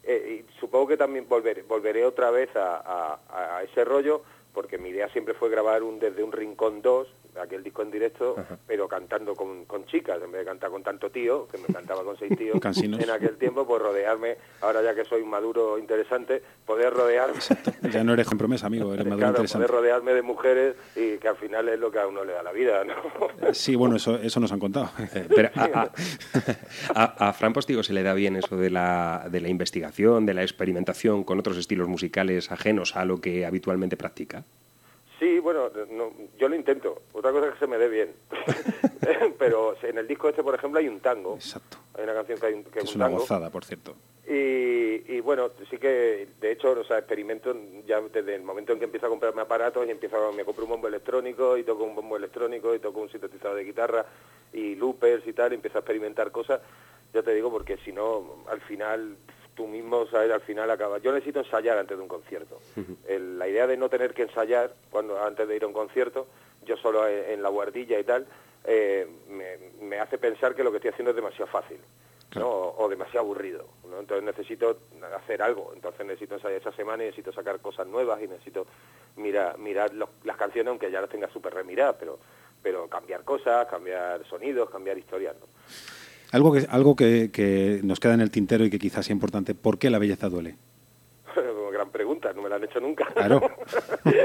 Eh, 0.03 0.43
y 0.45 0.59
supongo 0.59 0.87
que 0.87 0.97
también 0.97 1.27
volveré 1.29 1.61
volveré 1.63 2.05
otra 2.05 2.29
vez 2.29 2.53
a, 2.55 2.77
a- 2.77 3.57
a 3.57 3.63
ese 3.63 3.85
rollo 3.85 4.21
porque 4.53 4.77
mi 4.77 4.89
idea 4.89 5.07
siempre 5.09 5.33
fue 5.33 5.49
grabar 5.49 5.81
un 5.83 5.99
desde 5.99 6.23
un 6.23 6.31
rincón 6.31 6.81
2 6.81 7.07
aquel 7.41 7.63
disco 7.63 7.81
en 7.81 7.91
directo 7.91 8.35
pero 8.67 8.87
cantando 8.87 9.35
con, 9.35 9.65
con 9.65 9.85
chicas 9.85 10.19
en 10.23 10.31
vez 10.31 10.41
de 10.41 10.45
cantar 10.45 10.69
con 10.69 10.83
tanto 10.83 11.09
tío 11.09 11.47
que 11.47 11.57
me 11.57 11.65
cantaba 11.73 12.03
con 12.03 12.17
seis 12.17 12.37
tíos 12.37 12.59
Cansinos. 12.59 13.01
en 13.01 13.09
aquel 13.09 13.37
tiempo 13.37 13.65
pues 13.67 13.81
rodearme 13.81 14.37
ahora 14.61 14.81
ya 14.81 14.93
que 14.95 15.05
soy 15.05 15.21
un 15.21 15.29
maduro 15.29 15.77
interesante 15.79 16.41
poder 16.65 16.93
rodearme 16.93 17.39
Ya 17.91 18.03
no 18.03 18.13
eres 18.13 18.27
con 18.27 18.37
promesa, 18.37 18.67
amigo, 18.67 18.93
eres 18.93 19.05
maduro 19.05 19.17
claro, 19.17 19.31
interesante. 19.33 19.67
poder 19.67 19.81
rodearme 19.81 20.13
de 20.13 20.21
mujeres 20.21 20.75
y 20.95 21.17
que 21.17 21.27
al 21.27 21.35
final 21.37 21.69
es 21.69 21.79
lo 21.79 21.91
que 21.91 21.99
a 21.99 22.07
uno 22.07 22.23
le 22.23 22.33
da 22.33 22.43
la 22.43 22.51
vida 22.51 22.83
¿no? 22.83 22.93
Sí, 23.53 23.75
bueno, 23.75 23.95
eso, 23.97 24.15
eso 24.17 24.39
nos 24.39 24.51
han 24.51 24.59
contado. 24.59 24.89
Eh, 25.13 25.27
pero 25.35 25.49
a, 25.55 25.63
a- 25.63 25.91
a- 26.95 27.29
a 27.29 27.33
Fran 27.33 27.53
Postigo 27.53 27.83
se 27.83 27.93
le 27.93 28.03
da 28.03 28.13
bien 28.13 28.35
eso 28.35 28.57
de 28.57 28.69
la, 28.69 29.27
de 29.29 29.41
la 29.41 29.49
investigación, 29.49 30.25
de 30.25 30.33
la 30.33 30.41
experimentación 30.43 31.23
con 31.23 31.39
otros 31.39 31.57
estilos 31.57 31.87
musicales 31.87 32.51
ajenos 32.51 32.95
a 32.95 33.05
lo 33.05 33.19
que 33.21 33.45
habitualmente 33.45 33.97
practica. 33.97 34.43
Sí, 35.23 35.39
bueno, 35.39 35.71
no, 35.89 36.11
yo 36.37 36.49
lo 36.49 36.55
intento. 36.55 37.03
Otra 37.13 37.31
cosa 37.31 37.47
es 37.47 37.53
que 37.53 37.59
se 37.59 37.67
me 37.67 37.77
dé 37.77 37.87
bien. 37.87 38.13
Pero 39.39 39.73
en 39.81 39.97
el 39.97 40.05
disco 40.05 40.27
este, 40.27 40.43
por 40.43 40.53
ejemplo, 40.53 40.81
hay 40.81 40.89
un 40.89 40.99
tango. 40.99 41.35
Exacto. 41.35 41.77
Hay 41.93 42.03
una 42.03 42.13
canción 42.13 42.37
que, 42.39 42.45
hay 42.45 42.53
un, 42.55 42.63
que 42.65 42.79
es 42.79 42.85
Es 42.85 42.95
un 42.95 42.97
una 42.97 43.05
tango. 43.05 43.19
gozada, 43.19 43.49
por 43.49 43.63
cierto. 43.63 43.95
Y, 44.27 45.13
y 45.15 45.21
bueno, 45.21 45.51
sí 45.69 45.77
que, 45.77 46.27
de 46.41 46.51
hecho, 46.51 46.71
o 46.71 46.83
sea, 46.83 46.97
experimento 46.97 47.55
ya 47.87 48.01
desde 48.01 48.35
el 48.35 48.41
momento 48.41 48.73
en 48.73 48.79
que 48.79 48.85
empiezo 48.85 49.05
a 49.05 49.09
comprarme 49.09 49.41
aparatos 49.43 49.87
y 49.87 49.91
empiezo 49.91 50.17
a, 50.27 50.33
me 50.33 50.43
compro 50.43 50.65
un 50.65 50.71
bombo 50.71 50.89
electrónico 50.89 51.57
y 51.57 51.63
toco 51.63 51.85
un 51.85 51.95
bombo 51.95 52.17
electrónico 52.17 52.75
y 52.75 52.79
toco 52.79 52.99
un 52.99 53.09
sintetizador 53.09 53.55
de 53.55 53.63
guitarra 53.63 54.05
y 54.51 54.75
loopers 54.75 55.25
y 55.25 55.31
tal, 55.31 55.53
y 55.53 55.55
empiezo 55.55 55.77
a 55.77 55.81
experimentar 55.81 56.31
cosas, 56.31 56.59
ya 57.13 57.23
te 57.23 57.33
digo, 57.33 57.49
porque 57.49 57.77
si 57.77 57.93
no, 57.93 58.43
al 58.49 58.59
final, 58.61 59.15
tú 59.55 59.67
mismo, 59.67 60.05
¿sabes? 60.07 60.31
Al 60.31 60.41
final 60.41 60.69
acaba. 60.71 60.97
Yo 60.99 61.11
necesito 61.11 61.39
ensayar 61.39 61.77
antes 61.77 61.95
de 61.97 62.01
un 62.03 62.09
concierto. 62.09 62.59
El- 63.07 63.37
la 63.39 63.47
idea 63.47 63.67
de 63.67 63.77
no 63.77 63.89
tener 63.89 64.13
que 64.13 64.23
ensayar 64.23 64.73
cuando 64.89 65.21
antes 65.23 65.47
de 65.47 65.55
ir 65.55 65.63
a 65.63 65.67
un 65.67 65.73
concierto, 65.73 66.27
yo 66.65 66.77
solo 66.77 67.07
en, 67.07 67.31
en 67.33 67.41
la 67.43 67.49
guardilla 67.49 67.99
y 67.99 68.03
tal, 68.03 68.25
eh, 68.65 69.07
me, 69.29 69.57
me 69.85 69.99
hace 69.99 70.17
pensar 70.17 70.55
que 70.55 70.63
lo 70.63 70.71
que 70.71 70.77
estoy 70.77 70.91
haciendo 70.91 71.09
es 71.11 71.15
demasiado 71.15 71.47
fácil. 71.47 71.77
¿no? 72.35 72.47
o, 72.49 72.83
o 72.85 72.89
demasiado 72.89 73.19
aburrido. 73.19 73.67
¿no? 73.87 73.99
Entonces 73.99 74.23
necesito 74.25 74.79
hacer 75.15 75.43
algo, 75.43 75.71
entonces 75.75 76.03
necesito 76.03 76.33
ensayar 76.33 76.59
esa 76.61 76.71
semana 76.71 77.03
y 77.03 77.05
necesito 77.05 77.31
sacar 77.31 77.59
cosas 77.59 77.85
nuevas 77.85 78.19
y 78.23 78.27
necesito 78.27 78.65
mirar, 79.17 79.59
mirar 79.59 79.93
los- 79.93 80.09
las 80.23 80.35
canciones, 80.35 80.69
aunque 80.69 80.89
ya 80.89 80.99
las 80.99 81.11
tenga 81.11 81.29
súper 81.29 81.53
remiradas, 81.53 81.95
pero, 81.99 82.17
pero 82.63 82.87
cambiar 82.87 83.23
cosas, 83.23 83.67
cambiar 83.67 84.25
sonidos, 84.25 84.67
cambiar 84.71 84.97
historias. 84.97 85.35
¿no? 85.39 85.45
Algo, 86.33 86.51
que, 86.51 86.65
algo 86.69 86.95
que, 86.95 87.31
que 87.31 87.79
nos 87.83 87.99
queda 87.99 88.15
en 88.15 88.21
el 88.21 88.31
tintero 88.31 88.65
y 88.65 88.69
que 88.69 88.79
quizás 88.79 89.05
sea 89.05 89.13
importante, 89.13 89.55
¿por 89.55 89.77
qué 89.77 89.89
la 89.89 89.99
belleza 89.99 90.29
duele? 90.29 90.55
Gran 91.71 91.89
pregunta, 91.91 92.33
no 92.33 92.41
me 92.41 92.49
la 92.49 92.55
han 92.55 92.63
hecho 92.63 92.79
nunca. 92.79 93.05
Claro. 93.13 93.41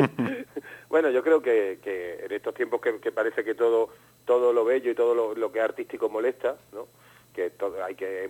bueno, 0.89 1.11
yo 1.11 1.23
creo 1.23 1.41
que, 1.41 1.79
que 1.83 2.25
en 2.25 2.33
estos 2.33 2.55
tiempos 2.55 2.81
que, 2.81 2.99
que 2.99 3.13
parece 3.13 3.45
que 3.45 3.55
todo 3.55 3.91
todo 4.25 4.53
lo 4.53 4.65
bello 4.65 4.91
y 4.91 4.95
todo 4.95 5.15
lo, 5.15 5.35
lo 5.35 5.51
que 5.51 5.59
es 5.59 5.65
artístico 5.65 6.11
molesta, 6.11 6.57
¿no? 6.73 6.87
que 7.35 7.51
todo 7.51 7.83
hay 7.85 7.95
que 7.95 8.29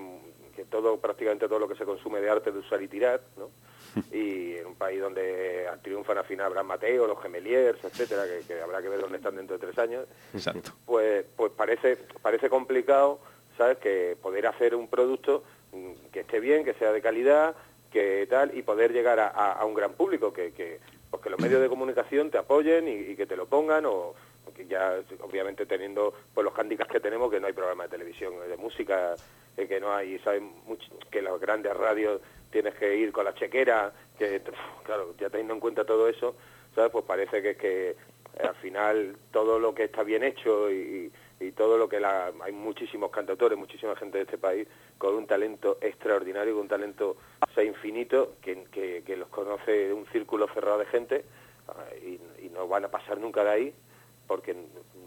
que 0.55 0.65
todo, 0.65 0.99
prácticamente 0.99 1.47
todo 1.47 1.61
lo 1.61 1.69
que 1.69 1.77
se 1.77 1.85
consume 1.85 2.21
de 2.21 2.31
arte 2.31 2.51
de 2.51 2.59
usar 2.59 2.83
y 2.83 2.89
tirar, 2.89 3.21
¿no? 3.37 3.49
y 4.13 4.57
en 4.57 4.67
un 4.67 4.75
país 4.75 5.01
donde 5.01 5.69
triunfan 5.83 6.19
al 6.19 6.25
final 6.25 6.47
Abraham 6.47 6.67
Mateo, 6.67 7.07
los 7.07 7.23
Gemeliers, 7.23 7.79
etcétera, 7.85 8.25
que, 8.47 8.61
habrá 8.61 8.83
que 8.83 8.89
ver 8.89 9.01
dónde 9.01 9.19
están 9.19 9.37
dentro 9.37 9.57
de 9.57 9.65
tres 9.65 9.79
años, 9.79 10.07
Exacto. 10.35 10.73
pues, 10.85 11.25
pues 11.37 11.53
parece, 11.53 11.97
parece 12.21 12.51
complicado, 12.51 13.21
¿sabes?, 13.59 13.77
que 13.79 14.17
poder 14.23 14.47
hacer 14.47 14.75
un 14.75 14.89
producto 14.89 15.43
mm, 15.73 16.11
que 16.13 16.21
esté 16.21 16.41
bien, 16.41 16.65
que 16.65 16.75
sea 16.75 16.93
de 16.93 17.03
calidad, 17.03 17.55
que 17.93 18.27
tal, 18.31 18.57
y 18.57 18.63
poder 18.63 18.93
llegar 18.93 19.19
a, 19.21 19.63
un 19.65 19.75
gran 19.75 19.93
público, 19.93 20.33
que, 20.33 20.53
que, 20.53 20.79
pues 21.11 21.23
que 21.23 21.31
los 21.31 21.41
medios 21.41 21.61
de 21.61 21.69
comunicación 21.69 22.31
te 22.31 22.39
apoyen 22.39 22.87
y, 22.89 23.17
que 23.17 23.27
te 23.27 23.37
lo 23.37 23.47
pongan, 23.47 23.85
o 23.87 24.15
que 24.55 24.67
ya 24.67 24.95
obviamente 25.21 25.67
teniendo 25.67 26.15
pues 26.33 26.45
los 26.45 26.59
handicaps 26.59 26.91
que 26.91 27.01
tenemos, 27.01 27.31
que 27.31 27.41
no 27.41 27.47
hay 27.47 27.53
programa 27.53 27.85
de 27.85 27.91
televisión, 27.91 28.35
de 28.49 28.57
música, 28.57 29.15
eh, 29.57 29.67
que 29.67 29.81
no 29.81 29.93
hay, 29.93 30.19
saben 30.21 30.53
que 31.11 31.21
las 31.21 31.39
grandes 31.41 31.77
radios 31.77 32.21
tienes 32.51 32.75
que 32.75 32.97
ir 32.97 33.13
con 33.13 33.25
la 33.25 33.35
chequera, 33.35 33.93
que 34.19 34.41
claro, 34.85 35.15
ya 35.19 35.29
teniendo 35.31 35.55
en 35.55 35.61
cuenta 35.61 35.85
todo 35.85 36.09
eso, 36.09 36.35
¿sabes? 36.75 36.91
Pues 36.91 37.05
parece 37.05 37.43
que, 37.43 37.57
que 37.57 37.91
eh, 37.91 37.97
al 38.43 38.55
final 38.57 39.17
todo 39.33 39.59
lo 39.59 39.75
que 39.75 39.85
está 39.85 40.03
bien 40.03 40.25
hecho 40.25 40.71
y, 40.71 41.11
todo 41.53 41.79
lo 41.79 41.89
que 41.89 42.01
la, 42.01 42.33
hay 42.43 42.53
muchísimos 42.53 43.11
cantautores, 43.11 43.59
muchísima 43.59 43.95
gente 43.97 44.19
de 44.19 44.25
este 44.25 44.39
país 44.39 44.67
con 44.99 45.15
un 45.15 45.27
talento 45.27 45.79
extraordinario, 45.81 46.55
con 46.55 46.63
un 46.63 46.69
talento 46.69 47.17
sea, 47.55 47.65
infinito, 47.65 48.35
que, 48.41 48.65
que, 49.05 49.17
los 49.17 49.29
conoce 49.29 49.93
un 49.93 50.07
círculo 50.07 50.49
cerrado 50.55 50.79
de 50.79 50.87
gente 50.87 51.25
ah, 51.69 51.85
y, 52.05 52.49
no 52.51 52.67
van 52.67 52.85
a 52.85 52.89
pasar 52.89 53.19
nunca 53.19 53.45
de 53.45 53.51
ahí 53.51 53.75
porque 54.27 54.55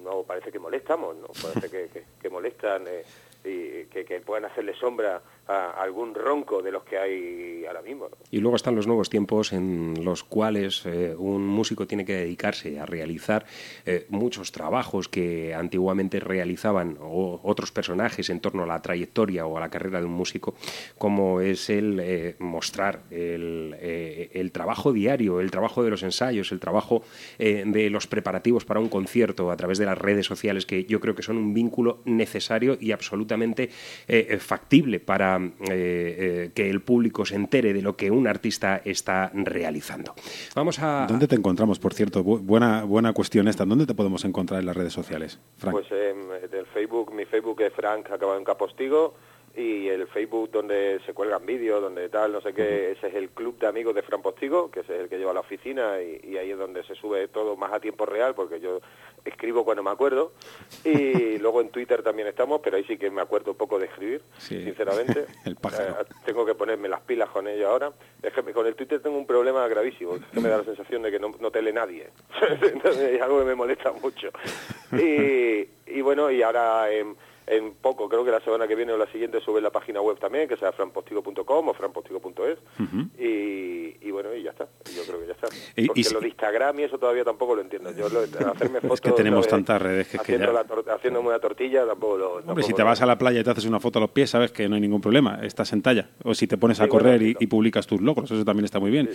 no 0.04 0.24
parece 0.24 0.52
que 0.52 0.60
molestamos, 0.60 1.16
no 1.16 1.28
parece 1.28 1.70
que, 1.70 2.06
que, 2.22 2.30
molestan 2.30 2.88
eh, 2.88 3.04
y 3.44 3.86
que, 3.86 4.22
puedan 4.26 4.46
hacerle 4.46 4.74
sombra 4.76 5.22
algún 5.48 6.16
ronco 6.16 6.62
de 6.62 6.72
los 6.72 6.84
que 6.84 6.98
hay 6.98 7.66
ahora 7.66 7.82
mismo. 7.82 8.10
Y 8.30 8.40
luego 8.40 8.56
están 8.56 8.76
los 8.76 8.88
nuevos 8.88 9.10
tiempos 9.10 9.52
en 9.52 10.06
los 10.06 10.24
cuales 10.24 10.86
eh, 10.86 11.14
un 11.18 11.46
músico 11.46 11.88
tiene 11.88 12.06
que 12.06 12.14
dedicarse 12.14 12.80
a 12.80 12.86
realizar 12.86 13.46
eh, 13.86 14.06
muchos 14.10 14.52
trabajos 14.52 15.10
que 15.10 15.54
antiguamente 15.54 16.20
realizaban 16.20 16.98
otros 17.02 17.72
personajes 17.72 18.30
en 18.30 18.40
torno 18.40 18.64
a 18.64 18.68
la 18.68 18.82
trayectoria 18.82 19.46
o 19.46 19.58
a 19.58 19.60
la 19.60 19.70
carrera 19.70 20.00
de 20.00 20.06
un 20.06 20.14
músico, 20.14 20.56
como 20.98 21.42
es 21.42 21.70
el 21.70 22.00
eh, 22.00 22.36
mostrar 22.40 23.02
el, 23.10 23.76
el, 23.82 24.52
trabajo 24.52 24.94
diario, 24.94 25.42
el 25.42 25.52
trabajo 25.52 25.84
de 25.84 25.90
los 25.90 26.04
ensayos, 26.04 26.52
el 26.52 26.60
trabajo 26.60 27.04
de 27.38 27.90
los 27.90 28.08
preparativos 28.08 28.66
para 28.66 28.80
un 28.80 28.90
concierto 28.90 29.52
a 29.52 29.58
través 29.58 29.78
de 29.78 29.86
las 29.86 29.98
redes 29.98 30.26
sociales, 30.26 30.66
que 30.66 30.86
yo 30.86 31.00
creo 31.00 31.16
que 31.16 31.24
son 31.24 31.38
un 31.38 31.54
vínculo 31.54 32.00
necesario 32.06 32.78
y 32.80 32.92
absolutamente 33.32 33.70
factible 34.40 35.00
para 35.00 35.38
eh, 35.38 35.50
eh, 35.70 36.52
que 36.54 36.70
el 36.70 36.82
público 36.82 37.26
se 37.26 37.36
entere 37.36 37.74
de 37.74 37.82
lo 37.82 37.96
que 37.96 38.12
un 38.12 38.28
artista 38.28 38.82
está 38.84 39.32
realizando. 39.34 40.14
Vamos 40.56 40.80
a... 40.80 41.06
¿Dónde 41.08 41.28
te 41.28 41.36
encontramos, 41.36 41.80
por 41.80 41.94
cierto? 41.94 42.24
buena, 42.24 42.84
buena 42.84 43.14
cuestión 43.14 43.48
esta. 43.48 43.66
¿Dónde 43.66 43.86
te 43.86 43.94
podemos 43.94 44.26
encontrar 44.26 44.60
en 44.60 44.66
las 44.66 44.76
redes 44.76 44.94
sociales, 44.94 45.40
Frank? 45.58 45.74
Pues 45.74 45.92
en 45.92 46.32
el 46.54 46.66
Facebook, 46.68 47.14
mi 47.14 47.26
Facebook 47.26 47.62
es 47.62 47.74
Frank, 47.74 48.12
acabado 48.12 48.38
en 48.38 48.44
Capostigo 48.44 49.16
y 49.56 49.90
el 49.90 50.08
Facebook 50.08 50.50
donde 50.52 51.00
se 51.06 51.14
cuelgan 51.14 51.46
vídeos, 51.46 51.82
donde 51.82 52.08
tal, 52.10 52.32
no 52.32 52.42
sé 52.42 52.54
qué, 52.54 52.92
ese 52.92 53.08
es 53.08 53.16
el 53.16 53.30
club 53.30 53.60
de 53.60 53.68
amigos 53.68 53.94
de 53.94 54.02
Fran 54.02 54.22
Postigo, 54.22 54.72
que 54.72 54.82
es 54.82 54.90
el 54.90 55.10
que 55.10 55.18
lleva 55.18 55.34
la 55.34 55.42
oficina 55.42 56.02
y, 56.02 56.38
ahí 56.38 56.52
es 56.52 56.58
donde 56.58 56.84
se 56.84 56.96
sube 56.96 57.28
todo 57.28 57.58
más 57.58 57.74
a 57.74 57.80
tiempo 57.80 58.06
real, 58.06 58.34
porque 58.34 58.60
yo 58.60 58.80
escribo 59.26 59.66
cuando 59.66 59.84
me 59.84 59.90
acuerdo. 59.90 60.32
Y 60.86 61.38
luego 61.40 61.62
en 61.62 61.70
Twitter 61.70 62.02
también 62.02 62.28
estamos, 62.28 62.62
pero 62.64 62.78
ahí 62.78 62.84
sí 62.86 62.98
que 62.98 63.12
me 63.12 63.22
acuerdo 63.22 63.52
un 63.52 63.58
poco 63.58 63.78
de 63.78 63.88
escribir, 63.88 64.22
sinceramente. 64.38 65.26
el 65.46 65.56
pájaro. 65.56 66.02
Eh, 66.02 66.06
tengo 66.26 66.46
que 66.46 66.56
ponerme 66.56 66.88
las 66.88 67.02
pilas 67.02 67.30
con 67.30 67.48
ello 67.48 67.70
ahora. 67.70 67.92
Es 68.24 68.34
que 68.34 68.54
con 68.54 68.66
el 68.66 68.76
Twitter 68.76 69.02
tengo 69.02 69.18
un 69.18 69.28
problema 69.28 69.68
gravísimo, 69.68 70.16
es 70.16 70.26
que 70.34 70.40
me 70.40 70.50
da 70.50 70.60
la 70.60 70.64
sensación 70.64 71.02
de 71.02 71.12
que 71.12 71.20
no, 71.20 71.32
no 71.40 71.52
te 71.52 71.62
lee 71.62 71.74
nadie. 71.74 72.10
es 72.42 73.22
algo 73.22 73.40
que 73.40 73.46
me 73.46 73.56
molesta 73.56 73.92
mucho. 73.92 74.30
Y, 74.94 75.68
y 75.88 76.02
bueno, 76.02 76.32
y 76.32 76.42
ahora... 76.42 76.90
en 76.92 77.31
en 77.52 77.74
poco, 77.74 78.08
creo 78.08 78.24
que 78.24 78.32
la 78.32 78.40
semana 78.40 78.66
que 78.66 78.76
viene 78.76 78.94
o 78.94 78.98
la 78.98 79.12
siguiente 79.12 79.42
sube 79.42 79.60
la 79.60 79.72
página 79.72 80.00
web 80.00 80.18
también, 80.18 80.48
que 80.48 80.56
sea 80.56 80.72
franpostigo.com 80.72 81.68
o 81.68 81.74
franpostigo.es, 81.74 82.58
y, 83.20 84.10
bueno, 84.10 84.34
y 84.34 84.44
ya 84.44 84.52
está, 84.52 84.70
yo 84.96 85.04
creo 85.06 85.20
que 85.20 85.28
ya 85.28 85.34
está. 85.34 85.48
Porque 85.86 86.14
lo 86.14 86.22
de 86.22 86.28
Instagram 86.30 86.80
y 86.80 86.84
eso 86.84 86.98
todavía 86.98 87.26
tampoco 87.26 87.56
lo 87.56 87.62
entiendo. 87.62 87.92
Yo 87.92 88.08
lo, 88.08 88.22
hacerme 88.22 88.80
fotos... 88.80 88.96
es 88.96 89.02
que 89.02 89.12
tenemos 89.12 89.48
tantas 89.50 89.82
redes 89.82 90.08
que, 90.08 90.18
haciendo 90.18 90.48
que 90.48 90.54
ya... 90.54 90.86
la 90.86 90.96
haciéndome 90.96 91.28
una 91.28 91.40
tortilla 91.40 91.86
tampoco 91.86 92.18
lo... 92.18 92.34
Hombre, 92.36 92.64
si 92.64 92.74
te 92.74 92.84
vas 92.84 93.02
a 93.02 93.06
la 93.06 93.18
playa 93.18 93.42
y 93.42 93.44
te 93.44 93.50
haces 93.50 93.66
una 93.66 93.82
foto 93.82 94.00
a 94.00 94.02
los 94.02 94.12
pies, 94.12 94.30
sabes 94.30 94.54
que 94.54 94.70
no 94.70 94.76
hay 94.76 94.82
ningún 94.82 95.02
problema, 95.02 95.40
estás 95.44 95.74
en 95.74 95.82
talla. 95.82 96.10
O 96.24 96.34
si 96.34 96.48
te 96.48 96.58
pones 96.58 96.80
a 96.80 96.88
correr 96.88 97.22
y, 97.22 97.48
publicas 97.48 97.86
tus 97.86 98.00
logros, 98.00 98.32
eso 98.32 98.46
también 98.46 98.64
está 98.64 98.80
muy 98.80 98.92
bien. 98.92 99.10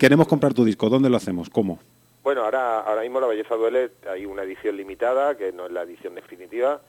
Queremos 0.00 0.26
comprar 0.26 0.52
tu 0.52 0.64
disco, 0.64 0.88
¿dónde 0.88 1.08
lo 1.08 1.16
hacemos? 1.16 1.48
¿Cómo? 1.48 1.78
Bueno, 2.24 2.42
ahora, 2.42 2.80
ahora 2.80 3.02
mismo 3.02 3.20
La 3.20 3.28
Belleza 3.28 3.54
Duele, 3.54 3.92
hay 4.10 4.26
una 4.26 4.42
edición 4.42 4.76
limitada, 4.76 5.36
que 5.36 5.52
no 5.52 5.66
es 5.66 5.72
la 5.72 5.82
edición 5.82 6.16
definitiva, 6.16 6.80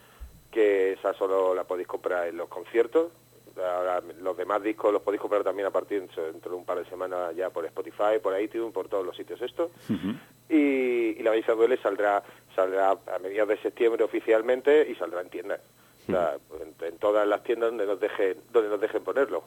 que 0.51 0.93
esa 0.93 1.13
solo 1.13 1.53
la 1.53 1.63
podéis 1.63 1.87
comprar 1.87 2.27
en 2.27 2.37
los 2.37 2.49
conciertos. 2.49 3.11
los 4.21 4.37
demás 4.37 4.61
discos 4.61 4.93
los 4.93 5.01
podéis 5.01 5.21
comprar 5.21 5.43
también 5.43 5.67
a 5.67 5.71
partir 5.71 6.01
dentro 6.01 6.51
de 6.51 6.57
un 6.57 6.65
par 6.65 6.77
de 6.77 6.85
semanas 6.85 7.35
ya 7.35 7.49
por 7.49 7.65
Spotify, 7.65 8.19
por 8.21 8.39
iTunes, 8.39 8.73
por 8.73 8.87
todos 8.87 9.05
los 9.05 9.15
sitios 9.15 9.41
estos. 9.41 9.71
y, 10.49 11.21
La 11.23 11.31
Belleza 11.31 11.53
Duele 11.53 11.77
saldrá, 11.77 12.23
saldrá 12.55 12.91
a 12.91 13.19
mediados 13.19 13.49
de 13.49 13.57
septiembre 13.57 14.03
oficialmente 14.03 14.87
y 14.89 14.95
saldrá 14.95 15.21
en 15.21 15.29
tiendas. 15.29 15.61
en, 16.07 16.97
todas 16.99 17.27
las 17.27 17.43
tiendas 17.43 17.69
donde 17.69 17.85
nos 17.85 17.99
dejen, 17.99 18.37
donde 18.51 18.69
nos 18.69 18.79
dejen 18.79 19.03
ponerlo. 19.03 19.43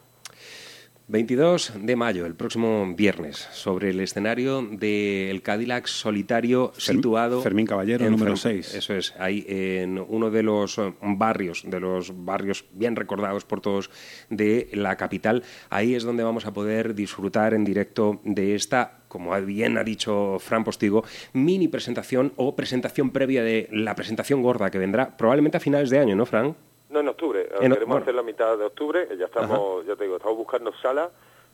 22 1.11 1.73
de 1.83 1.97
mayo, 1.97 2.25
el 2.25 2.37
próximo 2.37 2.95
viernes, 2.95 3.49
sobre 3.51 3.91
el 3.91 3.99
escenario 3.99 4.63
del 4.63 5.43
Cadillac 5.43 5.89
solitario 5.89 6.73
situado... 6.77 7.43
Fermín 7.43 7.67
Caballero, 7.67 8.09
número 8.09 8.37
6. 8.37 8.75
Eso 8.77 8.95
es, 8.95 9.15
ahí 9.19 9.45
en 9.49 9.99
uno 9.99 10.31
de 10.31 10.45
los 10.45 10.79
eh, 10.79 10.95
barrios, 11.03 11.65
de 11.67 11.81
los 11.81 12.25
barrios 12.25 12.65
bien 12.73 12.95
recordados 12.95 13.45
por 13.45 13.61
todos 13.61 13.91
de 14.29 14.69
la 14.73 14.97
capital. 14.97 15.43
Ahí 15.69 15.97
es 15.97 16.05
donde 16.05 16.23
vamos 16.23 16.47
a 16.47 16.53
poder 16.53 16.95
disfrutar 16.95 17.55
en 17.55 17.65
directo 17.65 18.21
de 18.25 18.55
esta 18.55 18.99
como 19.09 19.35
bien 19.43 19.77
ha 19.77 19.83
dicho 19.83 20.39
Fran 20.39 20.63
Postigo, 20.63 21.03
mini 21.33 21.67
presentación 21.67 22.33
o 22.37 22.55
presentación 22.55 23.11
previa 23.11 23.43
de 23.43 23.69
la 23.73 23.97
presentación 23.97 24.41
gorda 24.41 24.71
que 24.71 24.79
vendrá 24.79 25.17
probablemente 25.17 25.57
a 25.57 25.61
finales 25.61 25.91
de 25.91 25.99
año, 25.99 26.15
¿no, 26.15 26.25
Fran? 26.27 26.55
No, 26.91 27.01
en 27.01 27.09
octubre. 27.09 27.49
Queremos 27.61 28.03
hacer 28.03 28.15
la 28.15 28.23
mitad 28.23 28.59
de 28.59 28.65
octubre. 28.65 29.09
Ya 29.19 29.27
estamos, 29.27 29.87
ya 29.87 29.97
te 29.97 30.05
digo, 30.05 30.17
estamos 30.17 30.37
buscando 30.37 30.73
sala 30.83 31.11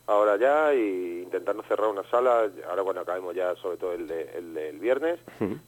ahora 0.07 0.37
ya 0.37 0.75
y 0.75 1.23
intentando 1.23 1.63
cerrar 1.65 1.89
una 1.89 2.05
sala. 2.11 2.49
Ahora, 2.69 2.83
bueno, 2.83 3.01
acabemos 3.01 3.35
ya 3.35 3.55
sobre 3.57 3.77
todo 3.77 3.93
el, 3.93 4.07
de, 4.07 4.31
el 4.37 4.55
del 4.55 4.79
viernes. 4.79 5.19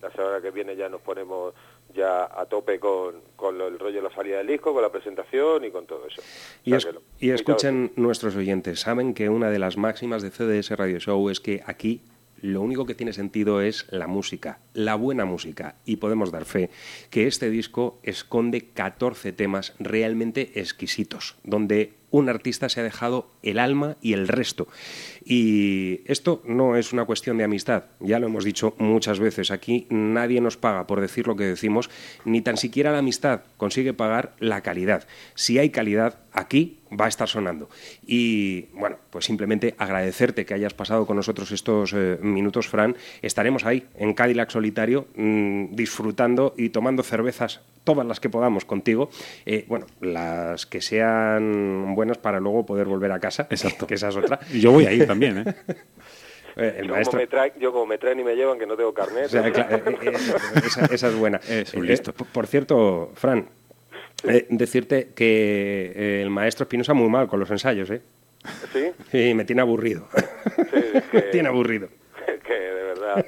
La 0.01 0.11
semana 0.13 0.41
que 0.41 0.51
viene 0.51 0.77
ya 0.77 0.89
nos 0.89 1.01
ponemos 1.01 1.55
ya 1.95 2.25
a 2.25 2.47
tope 2.47 2.79
con, 2.79 3.17
con 3.37 3.61
el 3.61 3.79
rollo 3.79 3.97
de 3.97 4.09
la 4.09 4.15
salida 4.15 4.39
del 4.39 4.47
disco, 4.47 4.73
con 4.73 4.83
la 4.83 4.91
presentación 4.91 5.65
y 5.65 5.71
con 5.71 5.87
todo 5.87 6.07
eso. 6.07 6.23
Y, 6.65 6.75
y 7.19 7.31
escuchen 7.31 7.93
nuestros 7.97 8.37
oyentes, 8.37 8.81
saben 8.81 9.15
que 9.15 9.29
una 9.29 9.51
de 9.51 9.59
las 9.59 9.77
máximas 9.77 10.23
de 10.23 10.31
CDS 10.31 10.77
Radio 10.77 10.99
Show 10.99 11.31
es 11.31 11.41
que 11.41 11.63
aquí 11.67 12.03
lo 12.41 12.61
único 12.61 12.87
que 12.87 12.95
tiene 12.95 13.13
sentido 13.13 13.61
es 13.61 13.87
la 13.91 14.07
música, 14.07 14.61
la 14.75 14.95
buena 14.95 15.25
música. 15.25 15.77
Y 15.85 15.97
podemos 15.97 16.31
dar 16.31 16.45
fe 16.45 16.71
que 17.11 17.27
este 17.27 17.51
disco 17.51 17.99
esconde 18.03 18.69
14 18.69 19.33
temas 19.33 19.75
realmente 19.79 20.61
exquisitos, 20.61 21.37
donde 21.45 21.95
un 22.11 22.29
artista 22.29 22.69
se 22.69 22.81
ha 22.81 22.85
dejado 22.85 23.31
el 23.43 23.59
alma 23.59 23.97
y 24.01 24.13
el 24.13 24.29
resto. 24.29 24.69
Y 25.25 26.01
esto 26.07 26.43
no 26.45 26.77
es 26.77 26.93
una 26.93 27.05
cuestión 27.05 27.39
de 27.39 27.45
amistad, 27.45 27.85
ya 28.01 28.19
lo 28.19 28.27
hemos 28.27 28.45
dicho 28.45 28.75
muchas 28.79 29.21
veces. 29.21 29.51
Aquí 29.51 29.87
nadie 29.91 30.41
nos 30.41 30.57
paga 30.57 30.87
por 30.87 31.01
decir 31.01 31.27
lo 31.27 31.37
que 31.37 31.45
decimos, 31.45 31.91
ni 32.25 32.41
tan 32.41 32.57
siquiera 32.57 32.93
la 32.93 32.99
amistad 32.99 33.43
consigue 33.57 33.93
pagar 33.93 34.35
la 34.39 34.63
calidad. 34.63 35.07
Si 35.35 35.59
hay 35.59 35.71
calidad, 35.71 36.19
aquí 36.33 36.79
va 36.99 37.07
a 37.07 37.09
estar 37.09 37.29
sonando. 37.29 37.69
Y 38.07 38.67
bueno, 38.73 38.97
pues 39.11 39.25
simplemente 39.25 39.75
agradecerte 39.79 40.47
que 40.47 40.55
hayas 40.55 40.75
pasado 40.75 41.07
con 41.07 41.17
nosotros 41.17 41.51
estos 41.53 41.93
eh, 41.93 42.19
minutos, 42.23 42.69
Fran. 42.69 42.97
Estaremos 43.23 43.65
ahí 43.65 43.87
en 43.97 44.15
Cadillac 44.15 44.51
Solitario 44.51 45.09
mm, 45.17 45.75
disfrutando 45.75 46.55
y 46.57 46.71
tomando 46.71 47.03
cervezas 47.03 47.61
todas 47.85 48.07
las 48.07 48.21
que 48.21 48.29
podamos 48.29 48.65
contigo. 48.65 49.11
Eh, 49.47 49.65
bueno, 49.69 49.87
las 50.01 50.67
que 50.67 50.81
sean 50.81 51.95
buenas 51.99 52.17
para 52.17 52.39
luego 52.39 52.65
poder 52.65 52.87
volver 52.87 53.11
a 53.11 53.19
casa. 53.19 53.49
Exacto. 53.51 53.89
Que 53.89 53.95
esa 53.95 54.09
es 54.09 54.17
otra. 54.17 54.39
Y 54.53 54.61
yo 54.65 54.71
voy 54.71 54.87
a 54.87 54.93
ir 54.93 55.05
también, 55.05 55.39
¿eh? 55.39 55.55
eh 56.57 56.83
yo, 56.87 56.95
como 56.95 57.19
me 57.19 57.27
traen, 57.27 57.53
yo, 57.59 57.73
como 57.73 57.87
me 57.87 57.99
traen, 57.99 58.21
y 58.21 58.25
me 58.25 58.37
llevan, 58.37 58.57
que 58.57 58.67
no 58.67 58.77
tengo 58.77 58.95
carnet. 58.95 59.25
esa, 60.93 61.09
es 61.09 61.19
buena. 61.19 61.41
por 62.33 62.47
cierto, 62.47 63.11
Fran, 63.15 63.49
decirte 64.49 65.09
que 65.17 66.23
el 66.23 66.31
maestro 66.31 66.63
Espinosa 66.65 66.95
muy 66.95 67.09
mal 67.09 67.27
con 67.27 67.41
los 67.41 67.51
ensayos, 67.51 67.91
¿eh? 67.91 68.01
¿Sí? 68.73 68.93
Sí, 69.11 69.35
me 69.35 69.45
tiene 69.45 69.63
aburrido. 69.63 70.07
Sí, 70.15 71.03
me 71.13 71.23
tiene 71.23 71.49
aburrido. 71.49 71.89
que 72.47 72.55
de 72.55 72.83
verdad. 72.85 73.27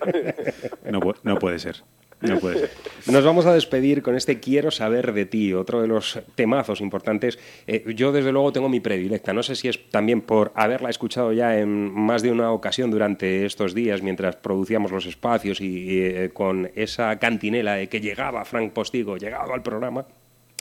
no, 0.85 1.01
no 1.25 1.39
puede 1.41 1.59
ser. 1.59 1.83
No 2.21 2.39
puede 2.39 2.59
ser. 2.59 2.71
Nos 3.07 3.25
vamos 3.25 3.47
a 3.47 3.55
despedir 3.55 4.03
con 4.03 4.15
este 4.15 4.41
Quiero 4.41 4.71
saber 4.71 5.13
de 5.13 5.25
ti, 5.25 5.55
otro 5.55 5.81
de 5.81 5.89
los 5.89 6.21
temazos 6.35 6.81
importantes. 6.81 7.39
Eh, 7.67 7.85
yo, 7.95 8.13
desde 8.13 8.31
luego, 8.31 8.53
tengo 8.53 8.69
mi 8.69 8.81
predilecta. 8.81 9.33
No 9.33 9.43
sé 9.43 9.57
si 9.57 9.69
es 9.69 9.91
también 9.91 10.21
por 10.21 10.53
haberla 10.55 10.91
escuchado 10.91 11.33
ya 11.33 11.59
en 11.59 11.93
más 11.93 12.23
de 12.23 12.31
una 12.31 12.53
ocasión 12.53 12.91
durante 12.91 13.47
estos 13.47 13.75
días, 13.75 14.03
mientras 14.03 14.37
producíamos 14.37 14.93
los 14.93 15.07
espacios 15.07 15.61
y, 15.61 16.01
eh, 16.01 16.31
con 16.33 16.71
esa 16.75 17.19
cantinela 17.19 17.75
de 17.75 17.89
que 17.89 18.01
llegaba 18.01 18.45
Frank 18.45 18.73
Postigo, 18.73 19.17
llegaba 19.17 19.55
al 19.55 19.63
programa 19.63 20.07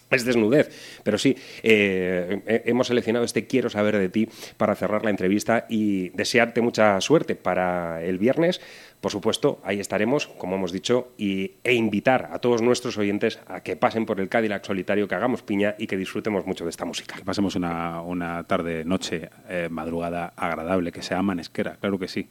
es 0.10 0.26
desnudez. 0.26 1.02
Pero 1.04 1.18
sí, 1.18 1.36
eh, 1.64 2.62
hemos 2.66 2.88
seleccionado 2.88 3.26
este 3.26 3.48
Quiero 3.48 3.70
saber 3.70 3.98
de 3.98 4.10
ti 4.10 4.28
para 4.58 4.76
cerrar 4.76 5.04
la 5.04 5.12
entrevista 5.12 5.66
y 5.70 6.10
desearte 6.10 6.62
mucha 6.62 7.00
suerte 7.02 7.36
para 7.36 8.04
el 8.04 8.18
viernes. 8.18 8.62
Por 9.02 9.12
supuesto, 9.12 9.60
ahí 9.64 9.80
estaremos, 9.80 10.28
como 10.28 10.56
hemos 10.56 10.74
dicho, 10.74 11.14
y, 11.18 11.54
e 11.64 11.74
invitar 11.74 12.30
a 12.34 12.40
todos 12.40 12.62
nuestros 12.62 12.98
oyentes 12.98 13.40
a 13.48 13.62
que 13.62 13.78
pasen 13.78 14.06
por 14.06 14.20
el 14.20 14.28
Cadillac 14.28 14.66
solitario, 14.66 15.08
que 15.08 15.16
hagamos 15.16 15.42
piña 15.42 15.76
y 15.78 15.88
que 15.88 15.96
disfrutemos 15.96 16.46
mucho 16.46 16.66
de 16.66 16.70
esta 16.70 16.84
música. 16.84 17.16
Que 17.16 17.24
pasemos 17.24 17.56
una, 17.56 18.02
una 18.02 18.44
tarde, 18.44 18.84
noche, 18.84 19.30
eh, 19.48 19.70
madrugada 19.72 20.34
agradable, 20.36 20.92
que 20.92 21.02
sea 21.02 21.22
manesquera, 21.22 21.78
claro 21.78 21.98
que 21.98 22.10
sí. 22.10 22.28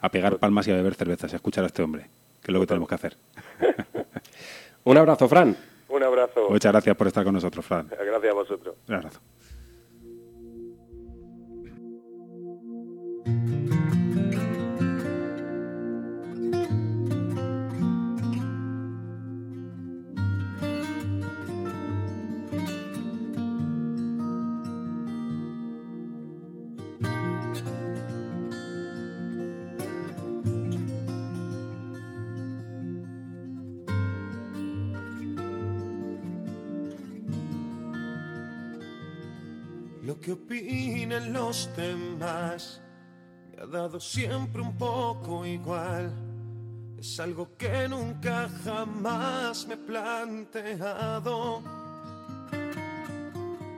A 0.00 0.10
pegar 0.10 0.38
palmas 0.38 0.68
y 0.68 0.72
a 0.72 0.74
beber 0.74 0.94
cervezas, 0.94 1.32
a 1.32 1.36
escuchar 1.36 1.64
a 1.64 1.68
este 1.68 1.82
hombre, 1.82 2.08
que 2.42 2.50
es 2.50 2.52
lo 2.52 2.60
que 2.60 2.66
tenemos 2.66 2.88
que 2.88 2.94
hacer. 2.94 3.16
Un 4.84 4.96
abrazo, 4.98 5.26
Fran. 5.26 5.56
Un 5.88 6.02
abrazo. 6.02 6.50
Muchas 6.50 6.72
gracias 6.72 6.96
por 6.96 7.06
estar 7.06 7.24
con 7.24 7.34
nosotros, 7.34 7.64
Fran. 7.64 7.88
Gracias 7.88 8.30
a 8.30 8.34
vosotros. 8.34 8.76
Un 8.88 8.94
abrazo. 8.94 9.20
Los 41.50 41.68
demás 41.74 42.80
me 43.50 43.60
ha 43.60 43.66
dado 43.66 43.98
siempre 43.98 44.62
un 44.62 44.78
poco 44.78 45.44
igual. 45.44 46.12
Es 46.96 47.18
algo 47.18 47.56
que 47.56 47.88
nunca 47.88 48.48
jamás 48.62 49.66
me 49.66 49.74
he 49.74 49.76
planteado. 49.78 51.60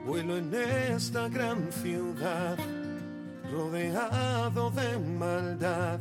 Vuelo 0.05 0.37
en 0.37 0.53
esta 0.53 1.27
gran 1.29 1.71
ciudad, 1.71 2.59
rodeado 3.51 4.69
de 4.69 4.99
maldad. 4.99 5.99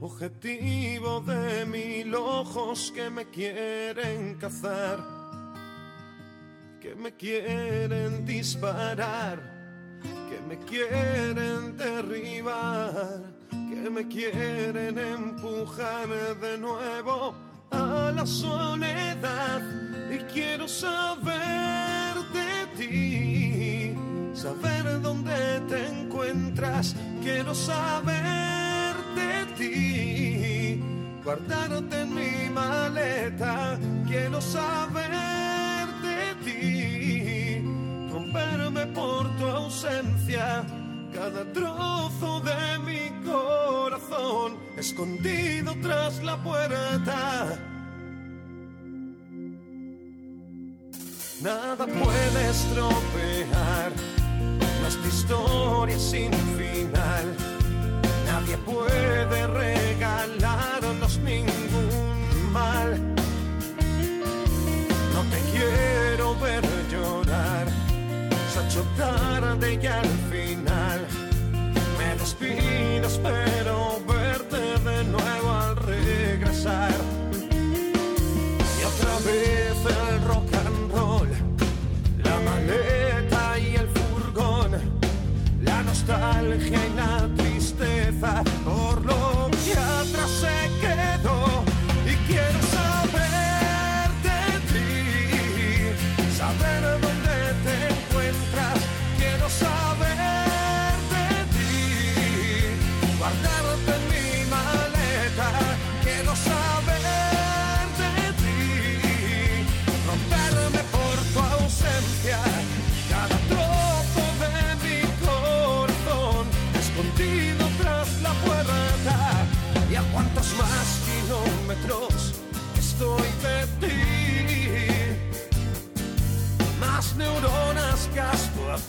Objetivo 0.00 1.20
de 1.20 1.64
mil 1.64 2.12
ojos 2.12 2.90
que 2.92 3.08
me 3.08 3.26
quieren 3.26 4.34
cazar 4.34 5.22
que 6.80 6.96
me 6.96 7.12
quieren 7.12 8.26
disparar, 8.26 9.51
que 10.28 10.40
me 10.48 10.56
quieren 10.64 11.76
derribar, 11.76 13.20
que 13.50 13.90
me 13.90 14.06
quieren 14.08 14.98
empujar 14.98 16.08
de 16.40 16.58
nuevo 16.58 17.34
a 17.70 18.12
la 18.14 18.26
soledad. 18.26 19.62
Y 20.10 20.18
quiero 20.32 20.68
saber 20.68 22.14
de 22.32 22.66
ti, 22.76 23.94
saber 24.34 25.00
dónde 25.00 25.60
te 25.68 25.86
encuentras, 25.86 26.94
quiero 27.22 27.54
saber 27.54 28.94
de 29.14 29.46
ti, 29.56 30.82
guardarte 31.24 32.00
en 32.00 32.14
mi 32.14 32.50
maleta, 32.50 33.78
quiero 34.06 34.40
saber 34.40 35.61
romperme 38.32 38.86
por 38.86 39.28
tu 39.36 39.46
ausencia, 39.46 40.64
cada 41.12 41.44
trozo 41.52 42.40
de 42.40 42.78
mi 42.80 43.24
corazón 43.24 44.56
escondido 44.76 45.74
tras 45.82 46.22
la 46.22 46.36
puerta. 46.42 47.58
Nada 51.42 51.86
puede 51.86 52.50
estropear 52.50 53.92
nuestra 54.80 55.08
historia 55.08 55.98
sin 55.98 56.32
final. 56.32 57.36
Nadie 58.26 58.56
puede 58.58 59.46
regalarnos 59.48 61.18
ningún 61.18 62.52
mal. 62.52 63.11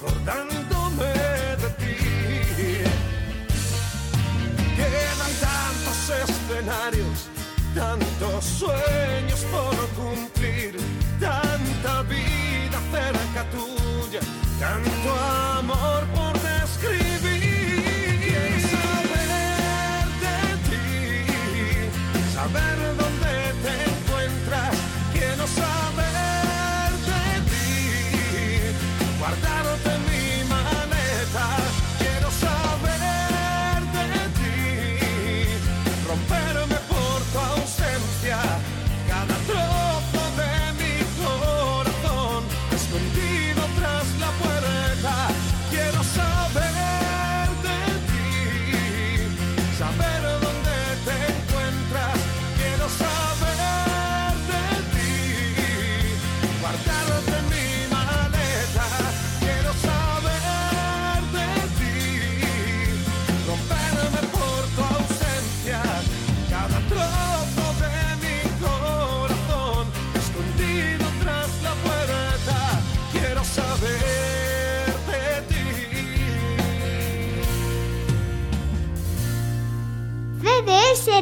Acordándome 0.03 1.13
de 1.61 1.69
ti. 1.79 1.97
Quedan 4.75 5.33
tantos 5.39 6.09
escenarios, 6.23 7.29
tantos 7.73 8.43
sueños 8.43 9.45
por 9.51 9.87
cumplir, 9.89 10.75
tanta 11.19 12.01
vida 12.03 12.79
cerca 12.91 13.45
tuya, 13.51 14.19
tanto 14.59 15.09
amor 15.59 16.03
por 16.13 16.22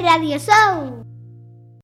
Radio 0.02 0.38
Show. 0.40 0.91